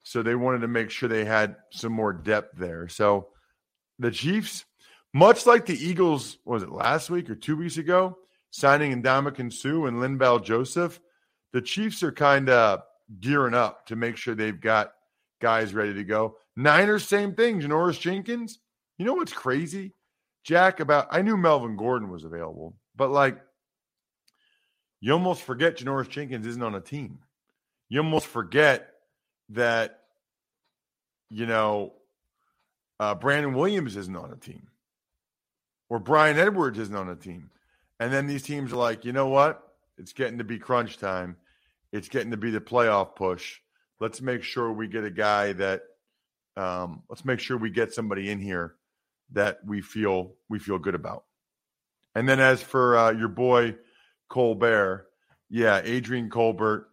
So 0.02 0.22
they 0.22 0.34
wanted 0.34 0.62
to 0.62 0.68
make 0.68 0.90
sure 0.90 1.08
they 1.08 1.24
had 1.24 1.56
some 1.70 1.92
more 1.92 2.12
depth 2.12 2.56
there. 2.58 2.88
So 2.88 3.28
the 3.98 4.10
Chiefs, 4.10 4.64
much 5.12 5.46
like 5.46 5.66
the 5.66 5.76
Eagles, 5.76 6.38
was 6.44 6.62
it 6.62 6.72
last 6.72 7.10
week 7.10 7.30
or 7.30 7.36
two 7.36 7.56
weeks 7.56 7.76
ago, 7.76 8.18
signing 8.50 9.02
Ndamukong 9.02 9.52
Suh 9.52 9.84
and 9.84 9.98
Linval 9.98 10.42
Joseph, 10.42 11.00
the 11.52 11.62
Chiefs 11.62 12.02
are 12.02 12.12
kind 12.12 12.48
of 12.48 12.82
gearing 13.20 13.54
up 13.54 13.86
to 13.86 13.96
make 13.96 14.16
sure 14.16 14.34
they've 14.34 14.60
got 14.60 14.92
guys 15.40 15.74
ready 15.74 15.94
to 15.94 16.04
go. 16.04 16.36
Niners, 16.56 17.06
same 17.06 17.34
thing. 17.34 17.60
Janoris 17.60 17.98
Jenkins. 17.98 18.58
You 18.98 19.06
know 19.06 19.14
what's 19.14 19.32
crazy, 19.32 19.94
Jack? 20.44 20.80
About 20.80 21.08
I 21.10 21.22
knew 21.22 21.36
Melvin 21.36 21.76
Gordon 21.76 22.10
was 22.10 22.24
available, 22.24 22.76
but 22.94 23.10
like 23.10 23.40
you 25.00 25.12
almost 25.12 25.42
forget 25.42 25.78
Janoris 25.78 26.08
Jenkins 26.08 26.46
isn't 26.46 26.62
on 26.62 26.74
a 26.74 26.80
team. 26.80 27.20
You 27.88 28.00
almost 28.00 28.26
forget 28.26 28.88
that, 29.50 30.00
you 31.30 31.46
know, 31.46 31.94
uh, 33.00 33.14
Brandon 33.14 33.54
Williams 33.54 33.96
isn't 33.96 34.16
on 34.16 34.30
a 34.30 34.36
team 34.36 34.68
or 35.88 35.98
Bryan 35.98 36.38
Edwards 36.38 36.78
isn't 36.78 36.94
on 36.94 37.08
a 37.08 37.16
team. 37.16 37.50
And 37.98 38.12
then 38.12 38.26
these 38.26 38.42
teams 38.42 38.72
are 38.72 38.76
like, 38.76 39.04
you 39.04 39.12
know 39.12 39.28
what? 39.28 39.62
It's 39.98 40.12
getting 40.12 40.38
to 40.38 40.44
be 40.44 40.58
crunch 40.58 40.98
time. 40.98 41.36
It's 41.92 42.08
getting 42.08 42.30
to 42.30 42.36
be 42.36 42.50
the 42.50 42.60
playoff 42.60 43.16
push. 43.16 43.58
Let's 44.00 44.20
make 44.20 44.42
sure 44.42 44.72
we 44.72 44.88
get 44.88 45.04
a 45.04 45.10
guy 45.10 45.52
that, 45.54 45.82
um, 46.56 47.02
let's 47.08 47.24
make 47.24 47.40
sure 47.40 47.56
we 47.56 47.70
get 47.70 47.92
somebody 47.92 48.30
in 48.30 48.40
here 48.40 48.74
that 49.32 49.58
we 49.64 49.80
feel 49.80 50.34
we 50.48 50.58
feel 50.58 50.78
good 50.78 50.94
about. 50.94 51.24
And 52.14 52.28
then 52.28 52.40
as 52.40 52.62
for 52.62 52.96
uh, 52.96 53.12
your 53.12 53.28
boy 53.28 53.76
Colbert. 54.30 55.08
Yeah, 55.50 55.82
Adrian 55.84 56.30
Colbert. 56.30 56.88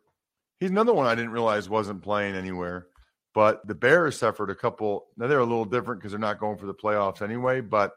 He's 0.59 0.71
another 0.71 0.93
one 0.93 1.05
I 1.05 1.15
didn't 1.15 1.31
realize 1.31 1.69
wasn't 1.69 2.01
playing 2.01 2.35
anywhere. 2.35 2.87
But 3.33 3.65
the 3.67 3.75
Bears 3.75 4.17
suffered 4.17 4.49
a 4.49 4.55
couple. 4.55 5.05
Now 5.15 5.27
they're 5.27 5.39
a 5.39 5.45
little 5.45 5.65
different 5.65 6.01
because 6.01 6.11
they're 6.11 6.19
not 6.19 6.39
going 6.39 6.57
for 6.57 6.65
the 6.65 6.73
playoffs 6.73 7.21
anyway. 7.21 7.61
But 7.61 7.93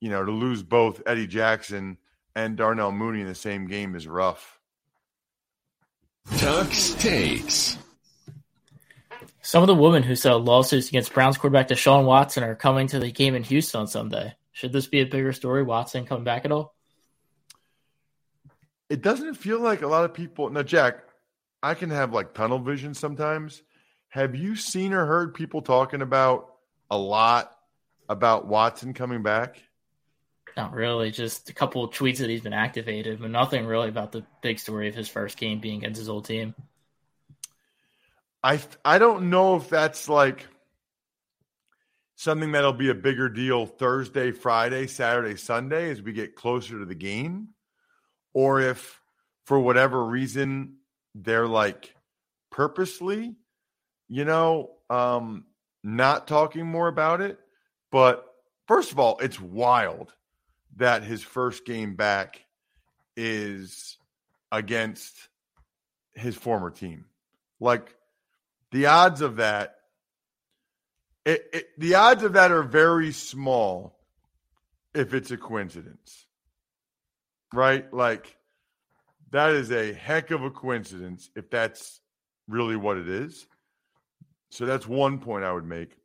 you 0.00 0.10
know, 0.10 0.24
to 0.24 0.30
lose 0.30 0.62
both 0.62 1.02
Eddie 1.06 1.26
Jackson 1.26 1.98
and 2.34 2.56
Darnell 2.56 2.92
Mooney 2.92 3.20
in 3.20 3.26
the 3.26 3.34
same 3.34 3.66
game 3.66 3.94
is 3.94 4.06
rough. 4.06 4.60
Tux 6.28 6.98
takes. 7.00 7.78
Some 9.42 9.62
of 9.62 9.66
the 9.66 9.74
women 9.74 10.02
who 10.02 10.14
settled 10.14 10.44
lawsuits 10.44 10.88
against 10.88 11.12
Browns 11.12 11.36
quarterback 11.36 11.68
Deshaun 11.68 12.04
Watson 12.04 12.44
are 12.44 12.54
coming 12.54 12.86
to 12.88 12.98
the 12.98 13.10
game 13.10 13.34
in 13.34 13.42
Houston 13.44 13.82
on 13.82 13.86
Sunday. 13.86 14.34
Should 14.52 14.72
this 14.72 14.86
be 14.86 15.00
a 15.00 15.06
bigger 15.06 15.32
story? 15.32 15.62
Watson 15.62 16.06
coming 16.06 16.24
back 16.24 16.44
at 16.44 16.52
all? 16.52 16.74
it 18.92 19.00
doesn't 19.00 19.36
feel 19.36 19.58
like 19.58 19.80
a 19.80 19.86
lot 19.86 20.04
of 20.04 20.12
people 20.12 20.50
now 20.50 20.62
jack 20.62 20.98
i 21.62 21.72
can 21.72 21.88
have 21.88 22.12
like 22.12 22.34
tunnel 22.34 22.58
vision 22.58 22.92
sometimes 22.92 23.62
have 24.10 24.34
you 24.34 24.54
seen 24.54 24.92
or 24.92 25.06
heard 25.06 25.32
people 25.32 25.62
talking 25.62 26.02
about 26.02 26.56
a 26.90 26.98
lot 26.98 27.56
about 28.10 28.46
watson 28.46 28.92
coming 28.92 29.22
back 29.22 29.62
not 30.56 30.72
really 30.72 31.10
just 31.10 31.48
a 31.50 31.54
couple 31.54 31.88
tweets 31.90 32.18
that 32.18 32.30
he's 32.30 32.40
been 32.40 32.52
activated 32.52 33.20
but 33.20 33.30
nothing 33.30 33.66
really 33.66 33.88
about 33.88 34.12
the 34.12 34.24
big 34.42 34.58
story 34.58 34.88
of 34.88 34.94
his 34.94 35.08
first 35.08 35.36
game 35.36 35.60
being 35.60 35.78
against 35.78 35.98
his 35.98 36.08
old 36.08 36.24
team 36.24 36.54
i 38.42 38.60
i 38.84 38.98
don't 38.98 39.28
know 39.30 39.56
if 39.56 39.68
that's 39.68 40.08
like 40.08 40.46
something 42.16 42.52
that'll 42.52 42.72
be 42.72 42.90
a 42.90 42.94
bigger 42.94 43.28
deal 43.28 43.66
thursday 43.66 44.30
friday 44.30 44.86
saturday 44.86 45.36
sunday 45.36 45.90
as 45.90 46.00
we 46.02 46.12
get 46.12 46.36
closer 46.36 46.78
to 46.78 46.84
the 46.84 46.94
game 46.94 47.48
or 48.34 48.60
if 48.60 49.00
for 49.44 49.58
whatever 49.58 50.04
reason 50.04 50.76
they're 51.14 51.48
like 51.48 51.94
purposely, 52.50 53.34
you 54.08 54.24
know, 54.24 54.70
um, 54.90 55.44
not 55.82 56.28
talking 56.28 56.66
more 56.66 56.88
about 56.88 57.20
it. 57.20 57.38
But 57.90 58.24
first 58.68 58.92
of 58.92 58.98
all, 58.98 59.18
it's 59.18 59.40
wild 59.40 60.12
that 60.76 61.02
his 61.02 61.22
first 61.22 61.64
game 61.64 61.94
back 61.94 62.40
is 63.16 63.98
against 64.50 65.28
his 66.14 66.36
former 66.36 66.70
team. 66.70 67.06
Like 67.60 67.94
the 68.70 68.86
odds 68.86 69.20
of 69.20 69.36
that, 69.36 69.76
it, 71.24 71.44
it, 71.52 71.66
the 71.78 71.94
odds 71.94 72.22
of 72.22 72.34
that 72.34 72.50
are 72.50 72.62
very 72.62 73.12
small 73.12 73.98
if 74.94 75.14
it's 75.14 75.30
a 75.30 75.36
coincidence 75.36 76.26
right? 77.52 77.92
Like 77.92 78.36
that 79.30 79.50
is 79.50 79.70
a 79.70 79.92
heck 79.92 80.30
of 80.30 80.42
a 80.42 80.50
coincidence 80.50 81.30
if 81.36 81.50
that's 81.50 82.00
really 82.48 82.76
what 82.76 82.96
it 82.96 83.08
is. 83.08 83.46
So 84.50 84.66
that's 84.66 84.86
one 84.86 85.18
point 85.18 85.44
I 85.44 85.52
would 85.52 85.66
make. 85.66 85.96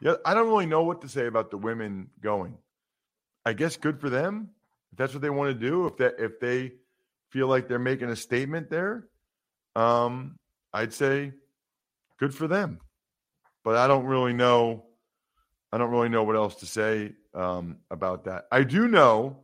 Yeah, 0.00 0.14
I 0.24 0.34
don't 0.34 0.48
really 0.48 0.66
know 0.66 0.82
what 0.82 1.02
to 1.02 1.08
say 1.08 1.26
about 1.26 1.50
the 1.50 1.58
women 1.58 2.10
going. 2.20 2.56
I 3.44 3.52
guess 3.52 3.76
good 3.76 4.00
for 4.00 4.10
them. 4.10 4.50
If 4.92 4.98
that's 4.98 5.12
what 5.12 5.22
they 5.22 5.30
want 5.30 5.58
to 5.58 5.68
do, 5.68 5.86
if 5.86 5.96
that 5.98 6.14
if 6.18 6.40
they 6.40 6.72
feel 7.30 7.48
like 7.48 7.68
they're 7.68 7.78
making 7.78 8.10
a 8.10 8.16
statement 8.16 8.70
there, 8.70 9.08
um, 9.74 10.36
I'd 10.72 10.92
say 10.92 11.32
good 12.18 12.34
for 12.34 12.48
them. 12.48 12.80
But 13.64 13.76
I 13.76 13.86
don't 13.86 14.06
really 14.06 14.32
know 14.32 14.84
I 15.74 15.78
don't 15.78 15.90
really 15.90 16.08
know 16.08 16.22
what 16.22 16.36
else 16.36 16.54
to 16.56 16.66
say 16.66 17.14
um, 17.34 17.78
about 17.90 18.26
that. 18.26 18.44
I 18.52 18.62
do 18.62 18.86
know 18.86 19.38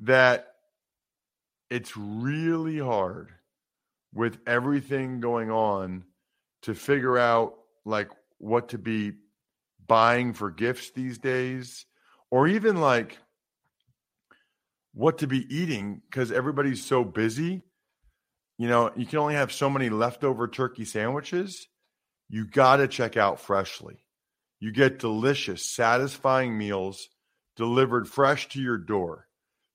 that 0.00 0.54
it's 1.68 1.94
really 1.98 2.78
hard 2.78 3.30
with 4.14 4.38
everything 4.46 5.20
going 5.20 5.50
on 5.50 6.04
to 6.62 6.74
figure 6.74 7.18
out 7.18 7.56
like 7.84 8.08
what 8.38 8.70
to 8.70 8.78
be 8.78 9.12
buying 9.86 10.32
for 10.32 10.50
gifts 10.50 10.90
these 10.92 11.18
days 11.18 11.84
or 12.30 12.48
even 12.48 12.80
like 12.80 13.18
what 14.94 15.18
to 15.18 15.26
be 15.26 15.46
eating 15.54 16.02
because 16.08 16.32
everybody's 16.32 16.84
so 16.84 17.04
busy. 17.04 17.62
You 18.58 18.68
know 18.68 18.90
you 18.96 19.06
can 19.06 19.18
only 19.18 19.34
have 19.34 19.52
so 19.52 19.68
many 19.68 19.90
leftover 19.90 20.48
turkey 20.48 20.84
sandwiches. 20.84 21.68
You 22.28 22.46
got 22.46 22.76
to 22.76 22.88
check 22.88 23.16
out 23.16 23.40
freshly. 23.40 24.04
You 24.58 24.72
get 24.72 24.98
delicious 24.98 25.64
satisfying 25.64 26.56
meals 26.56 27.08
delivered 27.56 28.08
fresh 28.08 28.48
to 28.50 28.60
your 28.60 28.78
door. 28.78 29.26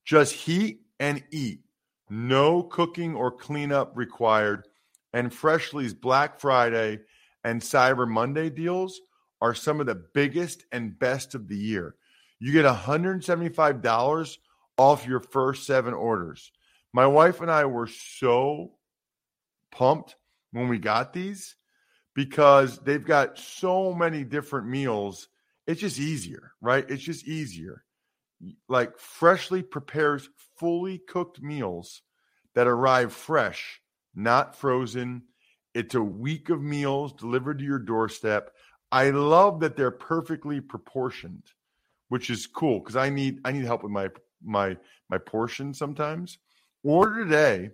Just 0.05 0.33
heat 0.33 0.81
and 0.99 1.23
eat. 1.31 1.61
No 2.09 2.63
cooking 2.63 3.15
or 3.15 3.31
cleanup 3.31 3.93
required. 3.95 4.67
And 5.13 5.33
freshly's 5.33 5.93
black 5.93 6.39
friday 6.39 6.99
and 7.43 7.61
cyber 7.61 8.07
monday 8.07 8.49
deals 8.49 9.01
are 9.41 9.55
some 9.55 9.79
of 9.79 9.87
the 9.87 10.03
biggest 10.13 10.65
and 10.71 10.97
best 10.97 11.35
of 11.35 11.47
the 11.47 11.57
year. 11.57 11.95
You 12.41 12.51
get 12.51 12.65
$175 12.65 14.37
off 14.77 15.05
your 15.05 15.19
first 15.19 15.65
seven 15.65 15.93
orders. 15.93 16.51
My 16.91 17.05
wife 17.05 17.39
and 17.39 17.51
I 17.51 17.65
were 17.65 17.87
so 17.87 18.71
pumped 19.71 20.15
when 20.51 20.67
we 20.67 20.79
got 20.79 21.13
these 21.13 21.55
because 22.15 22.79
they've 22.79 23.05
got 23.05 23.37
so 23.37 23.93
many 23.93 24.23
different 24.23 24.67
meals. 24.67 25.29
It's 25.67 25.79
just 25.81 25.99
easier, 25.99 26.51
right? 26.59 26.83
It's 26.89 27.03
just 27.03 27.27
easier. 27.27 27.85
Like 28.67 28.97
freshly 28.97 29.61
prepares 29.61 30.27
fully 30.57 30.97
cooked 30.97 31.41
meals 31.41 32.01
that 32.55 32.67
arrive 32.67 33.13
fresh, 33.13 33.79
not 34.15 34.55
frozen. 34.55 35.21
It's 35.73 35.95
a 35.95 36.01
week 36.01 36.49
of 36.49 36.61
meals 36.61 37.13
delivered 37.13 37.59
to 37.59 37.65
your 37.65 37.79
doorstep 37.79 38.51
I 38.91 39.11
love 39.11 39.61
that 39.61 39.77
they're 39.77 39.89
perfectly 39.89 40.59
proportioned, 40.59 41.43
which 42.11 42.29
is 42.29 42.45
cool 42.45 42.79
because 42.79 42.97
I 42.97 43.09
need 43.09 43.39
I 43.45 43.53
need 43.53 43.63
help 43.63 43.83
with 43.83 43.91
my 43.93 44.09
my 44.43 44.75
my 45.09 45.17
portion 45.17 45.73
sometimes. 45.73 46.39
Order 46.83 47.23
today 47.23 47.69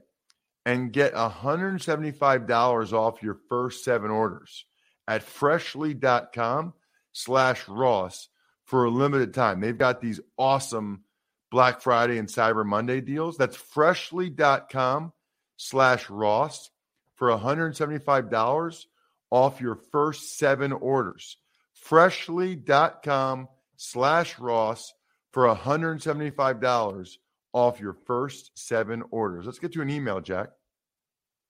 and 0.63 0.93
get 0.93 1.15
$175 1.15 2.93
off 2.93 3.23
your 3.23 3.39
first 3.49 3.83
seven 3.83 4.11
orders 4.11 4.65
at 5.07 5.23
freshly.com 5.23 6.73
slash 7.13 7.67
Ross 7.67 8.29
for 8.65 8.85
a 8.85 8.91
limited 8.91 9.33
time. 9.33 9.59
They've 9.59 9.75
got 9.75 10.01
these 10.01 10.19
awesome 10.37 11.01
Black 11.49 11.81
Friday 11.81 12.19
and 12.19 12.27
Cyber 12.27 12.63
Monday 12.65 13.01
deals. 13.01 13.37
That's 13.37 13.55
freshly.com 13.55 15.13
slash 15.55 16.11
Ross 16.11 16.69
for 17.15 17.29
$175 17.29 18.85
off 19.31 19.61
your 19.61 19.75
first 19.91 20.37
seven 20.37 20.73
orders. 20.73 21.37
Freshly.com 21.73 23.47
slash 23.77 24.37
Ross 24.37 24.93
for 25.31 25.47
$175 25.55 27.17
off 27.53 27.79
your 27.79 27.93
first 28.05 28.51
seven 28.55 29.03
orders. 29.11 29.45
Let's 29.45 29.59
get 29.59 29.73
to 29.73 29.81
an 29.81 29.89
email, 29.89 30.19
Jack. 30.19 30.49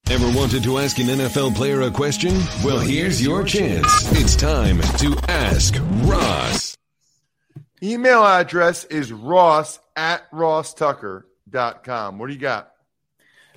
Ever 0.10 0.32
wanted 0.38 0.64
to 0.64 0.78
ask 0.80 1.00
an 1.00 1.08
NFL 1.08 1.56
player 1.56 1.82
a 1.82 1.92
question? 1.92 2.34
Well, 2.64 2.80
here's 2.80 3.22
your 3.22 3.44
chance. 3.44 3.88
It's 4.14 4.38
time 4.38 4.80
to 5.00 5.18
Ask 5.28 5.76
Ross. 6.04 6.78
Email 7.84 8.24
address 8.24 8.86
is 8.86 9.12
ross 9.12 9.80
at 9.96 10.32
rosstucker.com. 10.32 12.18
What 12.18 12.28
do 12.28 12.34
you 12.34 12.40
got? 12.40 12.72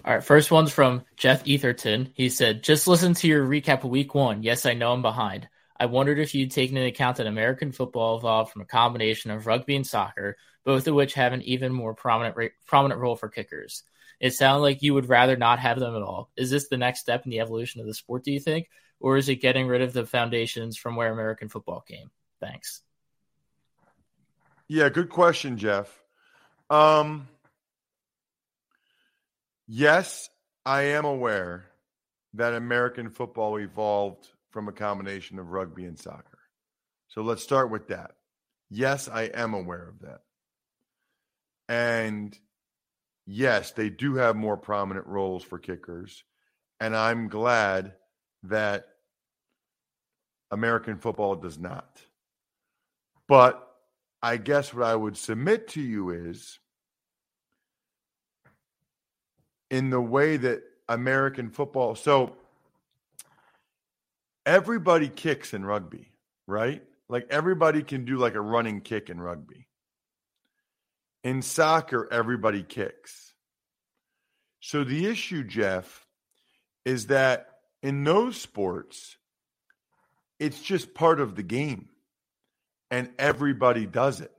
All 0.05 0.15
right, 0.15 0.25
first 0.25 0.51
one's 0.51 0.73
from 0.73 1.05
Jeff 1.17 1.45
Etherton. 1.45 2.11
He 2.15 2.31
said, 2.31 2.63
Just 2.63 2.89
listen 2.89 3.15
to 3.15 3.29
your 3.29 3.47
recap 3.47 3.85
of 3.85 3.91
week 3.91 4.15
one. 4.15 4.43
Yes, 4.43 4.67
I 4.67 4.75
know 4.75 4.93
I'm 4.93 5.03
behind. 5.03 5.49
I 5.81 5.87
wondered 5.87 6.19
if 6.19 6.35
you'd 6.35 6.51
taken 6.53 6.77
into 6.77 6.89
account 6.89 7.17
that 7.17 7.27
American 7.27 7.73
football 7.73 8.19
evolved 8.19 8.53
from 8.53 8.63
a 8.63 8.67
combination 8.67 9.31
of 9.31 9.47
rugby 9.47 9.75
and 9.75 9.87
soccer, 9.87 10.37
both 10.65 10.87
of 10.87 10.95
which 10.95 11.15
have 11.15 11.33
an 11.33 11.43
even 11.43 11.73
more 11.73 11.95
prominent 11.95 12.53
prominent 12.67 13.01
role 13.01 13.17
for 13.17 13.29
kickers. 13.29 13.83
It 14.21 14.35
sounded 14.35 14.61
like 14.61 14.83
you 14.83 14.95
would 14.95 15.09
rather 15.09 15.37
not 15.37 15.59
have 15.59 15.81
them 15.81 15.97
at 15.97 16.03
all. 16.03 16.31
Is 16.37 16.51
this 16.51 16.69
the 16.69 16.77
next 16.77 17.01
step 17.01 17.25
in 17.25 17.31
the 17.31 17.41
evolution 17.41 17.81
of 17.81 17.87
the 17.87 17.95
sport, 17.95 18.23
do 18.23 18.31
you 18.31 18.41
think? 18.41 18.69
Or 19.01 19.17
is 19.17 19.31
it 19.31 19.37
getting 19.37 19.67
rid 19.67 19.81
of 19.81 19.95
the 19.95 20.05
foundations 20.05 20.77
from 20.77 20.95
where 20.95 21.11
American 21.11 21.49
football 21.49 21.81
came? 21.81 22.11
Thanks. 22.39 22.83
Yeah, 24.69 24.91
good 24.91 25.09
question, 25.09 25.57
Jeff. 25.57 25.99
Um, 26.69 27.27
Yes, 29.73 30.29
I 30.67 30.83
am 30.83 31.05
aware 31.05 31.65
that 32.35 32.55
American 32.55 33.09
football 33.09 33.57
evolved 33.57 34.27
from 34.51 34.69
a 34.69 34.73
combination 34.73 35.39
of 35.39 35.51
rugby 35.51 35.85
and 35.85 35.99
soccer. 35.99 36.39
So 37.09 37.23
let's 37.23 37.43
start 37.43 37.71
with 37.71 37.89
that. 37.89 38.13
Yes, 38.69 39.09
I 39.09 39.23
am 39.23 39.55
aware 39.55 39.89
of 39.89 40.01
that. 40.01 40.21
And 41.69 42.37
yes, 43.27 43.73
they 43.73 43.91
do 43.91 44.17
have 44.17 44.37
more 44.37 44.57
prominent 44.57 45.07
roles 45.07 45.43
for 45.43 45.59
kickers. 45.59 46.25
And 46.81 46.97
I'm 46.97 47.29
glad 47.29 47.95
that 48.45 48.87
American 50.51 50.99
football 50.99 51.37
does 51.37 51.59
not. 51.59 52.01
But 53.29 53.67
I 54.23 54.37
guess 54.37 54.75
what 54.75 54.85
I 54.85 54.95
would 54.95 55.17
submit 55.17 55.69
to 55.69 55.81
you 55.81 56.11
is 56.11 56.59
in 59.71 59.91
the 59.91 60.01
way 60.01 60.37
that 60.37 60.63
American 60.89 61.51
football. 61.51 61.95
So 61.95 62.37
everybody 64.47 65.09
kicks 65.09 65.55
in 65.55 65.65
rugby, 65.65 66.13
right? 66.47 66.83
Like 67.09 67.27
everybody 67.31 67.83
can 67.83 68.05
do 68.05 68.17
like 68.17 68.35
a 68.35 68.41
running 68.41 68.81
kick 68.81 69.11
in 69.11 69.21
rugby. 69.21 69.67
In 71.25 71.43
soccer, 71.43 72.09
everybody 72.11 72.63
kicks. 72.63 73.35
So 74.61 74.85
the 74.85 75.07
issue, 75.07 75.45
Jeff, 75.45 76.07
is 76.85 77.09
that 77.09 77.49
in 77.83 78.05
those 78.05 78.41
sports, 78.41 79.17
it's 80.39 80.61
just 80.61 80.95
part 80.95 81.21
of 81.21 81.35
the 81.35 81.43
game 81.43 81.89
and 82.91 83.11
everybody 83.19 83.87
does 83.87 84.21
it. 84.21 84.33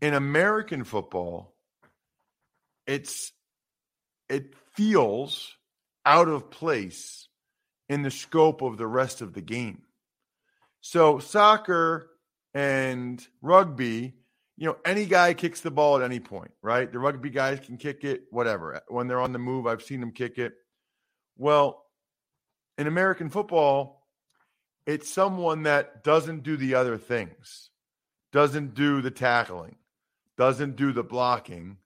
In 0.00 0.14
American 0.14 0.84
football, 0.84 1.54
it's 2.86 3.32
it 4.28 4.54
feels 4.74 5.52
out 6.04 6.28
of 6.28 6.50
place 6.50 7.27
in 7.88 8.02
the 8.02 8.10
scope 8.10 8.62
of 8.62 8.76
the 8.76 8.86
rest 8.86 9.20
of 9.20 9.32
the 9.32 9.40
game. 9.40 9.82
So 10.80 11.18
soccer 11.18 12.10
and 12.54 13.24
rugby, 13.42 14.14
you 14.56 14.66
know, 14.66 14.76
any 14.84 15.06
guy 15.06 15.34
kicks 15.34 15.60
the 15.60 15.70
ball 15.70 15.96
at 15.96 16.02
any 16.02 16.20
point, 16.20 16.50
right? 16.62 16.90
The 16.90 16.98
rugby 16.98 17.30
guys 17.30 17.60
can 17.60 17.76
kick 17.76 18.04
it, 18.04 18.24
whatever. 18.30 18.80
When 18.88 19.06
they're 19.06 19.20
on 19.20 19.32
the 19.32 19.38
move, 19.38 19.66
I've 19.66 19.82
seen 19.82 20.00
them 20.00 20.12
kick 20.12 20.38
it. 20.38 20.54
Well, 21.36 21.84
in 22.76 22.86
American 22.86 23.30
football, 23.30 24.06
it's 24.86 25.08
someone 25.08 25.64
that 25.64 26.02
doesn't 26.02 26.42
do 26.42 26.56
the 26.56 26.74
other 26.74 26.96
things, 26.96 27.70
doesn't 28.32 28.74
do 28.74 29.00
the 29.02 29.10
tackling, 29.10 29.76
doesn't 30.36 30.76
do 30.76 30.92
the 30.92 31.02
blocking, 31.02 31.76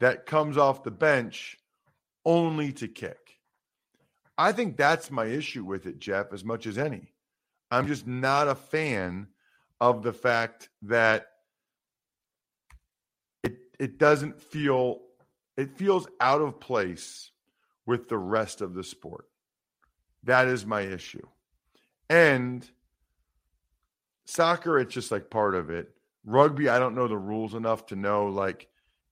that 0.00 0.26
comes 0.26 0.56
off 0.56 0.84
the 0.84 0.90
bench 0.90 1.56
only 2.24 2.72
to 2.74 2.88
kick. 2.88 3.25
I 4.38 4.52
think 4.52 4.76
that's 4.76 5.10
my 5.10 5.26
issue 5.26 5.64
with 5.64 5.86
it, 5.86 5.98
Jeff, 5.98 6.32
as 6.32 6.44
much 6.44 6.66
as 6.66 6.78
any. 6.78 7.12
I'm 7.70 7.86
just 7.86 8.06
not 8.06 8.48
a 8.48 8.54
fan 8.54 9.28
of 9.80 10.02
the 10.02 10.12
fact 10.12 10.68
that 10.82 11.28
it 13.42 13.58
it 13.78 13.98
doesn't 13.98 14.40
feel 14.40 15.00
it 15.56 15.76
feels 15.76 16.06
out 16.20 16.42
of 16.42 16.60
place 16.60 17.30
with 17.86 18.08
the 18.08 18.18
rest 18.18 18.60
of 18.60 18.74
the 18.74 18.84
sport. 18.84 19.26
That 20.24 20.48
is 20.48 20.66
my 20.66 20.82
issue. 20.82 21.26
And 22.10 22.68
soccer, 24.26 24.78
it's 24.78 24.94
just 24.94 25.10
like 25.10 25.30
part 25.30 25.54
of 25.54 25.70
it. 25.70 25.90
Rugby, 26.24 26.68
I 26.68 26.78
don't 26.78 26.94
know 26.94 27.08
the 27.08 27.16
rules 27.16 27.54
enough 27.54 27.86
to 27.86 27.96
know 27.96 28.26
like 28.26 28.68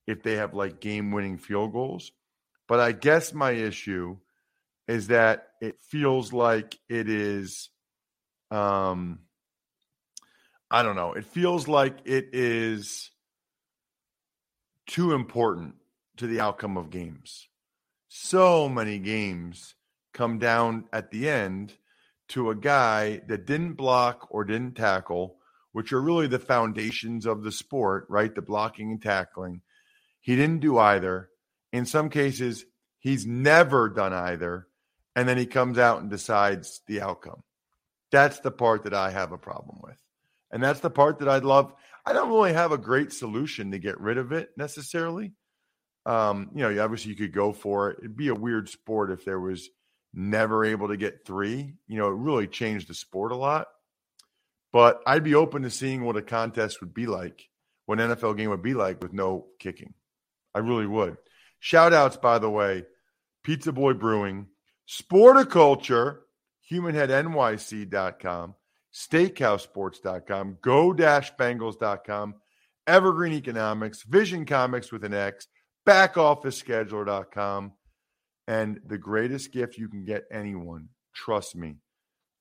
if 0.07 0.23
they 0.23 0.37
have 0.37 0.55
like 0.55 0.81
game 0.81 1.13
winning 1.13 1.39
field 1.39 1.73
goals. 1.73 2.13
But 2.67 2.81
I 2.81 2.93
guess 2.93 3.33
my 3.33 3.53
issue 3.53 4.19
is 4.87 5.09
that 5.09 5.49
it 5.61 5.77
feels 5.83 6.33
like 6.33 6.79
it 6.89 7.09
is 7.09 7.71
um 8.51 9.21
I 10.71 10.83
don't 10.83 10.97
know. 10.97 11.13
It 11.13 11.25
feels 11.25 11.69
like 11.69 11.99
it 12.05 12.31
is 12.33 13.11
too 14.87 15.13
important 15.13 15.77
to 16.17 16.27
the 16.27 16.41
outcome 16.41 16.77
of 16.77 16.91
games. 16.91 17.49
So 18.09 18.69
many 18.69 18.99
games 18.99 19.75
come 20.13 20.39
down 20.39 20.85
at 20.93 21.11
the 21.11 21.29
end 21.29 21.75
to 22.29 22.51
a 22.51 22.57
guy 22.57 23.21
that 23.29 23.47
didn't 23.47 23.75
block 23.75 24.27
or 24.31 24.45
didn't 24.45 24.75
tackle 24.75 25.37
which 25.75 25.93
are 25.93 26.01
really 26.01 26.29
the 26.29 26.39
foundations 26.39 27.27
of 27.27 27.43
the 27.43 27.51
sport, 27.51 28.07
right? 28.09 28.33
The 28.33 28.41
blocking 28.41 28.93
and 28.93 29.03
tackling. 29.03 29.61
He 30.21 30.37
didn't 30.37 30.61
do 30.61 30.79
either. 30.79 31.31
In 31.73 31.85
some 31.85 32.11
cases, 32.11 32.65
he's 33.01 33.27
never 33.27 33.89
done 33.89 34.13
either. 34.13 34.69
And 35.17 35.29
then 35.29 35.39
he 35.39 35.47
comes 35.47 35.79
out 35.79 36.01
and 36.01 36.11
decides 36.11 36.81
the 36.87 37.01
outcome. 37.01 37.43
That's 38.11 38.41
the 38.41 38.51
part 38.51 38.85
that 38.85 38.95
I 38.95 39.11
have 39.11 39.33
a 39.33 39.39
problem 39.39 39.79
with. 39.83 39.99
And 40.51 40.63
that's 40.63 40.81
the 40.81 40.91
part 40.91 41.19
that 41.19 41.29
I'd 41.29 41.45
love. 41.45 41.73
I 42.07 42.13
don't 42.13 42.31
really 42.31 42.53
have 42.53 42.73
a 42.73 42.79
great 42.79 43.13
solution 43.13 43.71
to 43.71 43.79
get 43.79 44.01
rid 44.01 44.19
of 44.19 44.33
it 44.33 44.51
necessarily. 44.57 45.33
Um, 46.07 46.51
you 46.55 46.63
know, 46.63 46.85
obviously 46.85 47.13
you 47.13 47.17
could 47.17 47.33
go 47.33 47.53
for 47.53 47.91
it. 47.91 47.99
It'd 48.01 48.17
be 48.17 48.29
a 48.29 48.35
weird 48.35 48.69
sport 48.69 49.11
if 49.11 49.25
there 49.25 49.41
was 49.41 49.69
never 50.13 50.65
able 50.65 50.89
to 50.89 50.97
get 50.97 51.25
three. 51.27 51.75
You 51.87 51.99
know, 51.99 52.09
it 52.09 52.17
really 52.17 52.47
changed 52.47 52.89
the 52.89 52.95
sport 52.95 53.33
a 53.33 53.37
lot. 53.37 53.69
But 54.73 55.01
I'd 55.07 55.25
be 55.25 55.35
open 55.35 55.63
to 55.63 55.71
seeing 55.71 56.05
what 56.05 56.17
a 56.17 56.23
contest 56.23 56.81
would 56.81 56.93
be 56.93 57.07
like, 57.07 57.49
what 57.87 58.01
an 58.01 58.11
NFL 58.11 58.37
game 58.37 58.51
would 58.51 58.63
be 58.63 58.75
like 58.75 59.03
with 59.03 59.13
no 59.13 59.47
kicking. 59.59 59.95
I 60.55 60.59
really 60.59 60.87
would. 60.87 61.17
Shout 61.59 61.93
outs, 61.93 62.17
by 62.17 62.39
the 62.39 62.51
way, 62.51 62.85
Pizza 63.43 63.73
Boy 63.73 63.95
Brewing, 63.95 64.49
Sporticulture, 64.89 66.19
HumanHeadNYC.com, 66.71 68.55
SteakhouseSports.com, 68.93 70.59
Go-Bengals.com, 70.63 72.35
Evergreen 72.87 73.33
Economics, 73.33 74.03
Vision 74.03 74.45
Comics 74.45 74.93
with 74.93 75.05
an 75.05 75.15
X, 75.15 75.49
BackOfficeScheduler.com, 75.87 77.73
and 78.47 78.79
the 78.87 78.99
greatest 78.99 79.53
gift 79.53 79.79
you 79.79 79.89
can 79.89 80.05
get 80.05 80.27
anyone, 80.31 80.91
trust 81.15 81.57
me, 81.57 81.77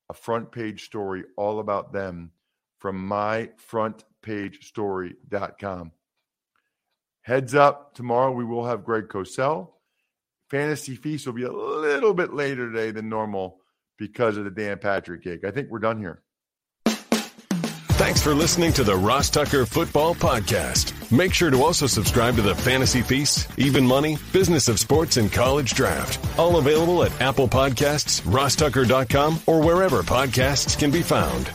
a 0.10 0.14
front 0.14 0.52
page 0.52 0.84
story 0.84 1.24
all 1.38 1.60
about 1.60 1.94
them 1.94 2.32
from 2.80 3.10
myfrontpagestory.com. 3.10 5.92
Heads 7.22 7.56
up, 7.56 7.96
tomorrow 7.96 8.34
we 8.34 8.44
will 8.44 8.66
have 8.66 8.84
Greg 8.84 9.08
Cosell. 9.08 9.70
Fantasy 10.50 10.96
Feast 10.96 11.26
will 11.26 11.34
be 11.34 11.44
a 11.44 11.52
little 11.52 12.14
bit 12.14 12.34
later 12.34 12.72
today 12.72 12.92
than 12.92 13.10
normal 13.10 13.60
because 13.98 14.38
of 14.38 14.44
the 14.44 14.52
Dan 14.52 14.80
Patrick 14.80 15.24
gig. 15.24 15.46
I 15.46 15.52
think 15.52 15.70
we're 15.70 15.80
done 15.80 16.00
here. 16.00 16.22
Thanks 17.96 18.22
for 18.22 18.34
listening 18.34 18.74
to 18.74 18.84
the 18.84 18.96
Ross 18.96 19.30
Tucker 19.30 19.66
Football 19.66 20.16
Podcast. 20.16 20.94
Make 21.12 21.34
sure 21.34 21.52
to 21.52 21.64
also 21.64 21.88
subscribe 21.88 22.36
to 22.36 22.42
the 22.42 22.56
Fantasy 22.56 23.02
Feast, 23.02 23.48
Even 23.58 23.86
Money, 23.86 24.18
Business 24.34 24.68
of 24.68 24.80
Sports, 24.80 25.18
and 25.18 25.32
College 25.32 25.74
Draft. 25.74 26.20
All 26.38 26.58
available 26.58 27.04
at 27.04 27.22
Apple 27.22 27.48
Podcasts, 27.48 28.22
rosstucker.com, 28.24 29.40
or 29.46 29.62
wherever 29.62 30.02
podcasts 30.02 30.78
can 30.78 30.92
be 30.92 31.02
found. 31.02 31.50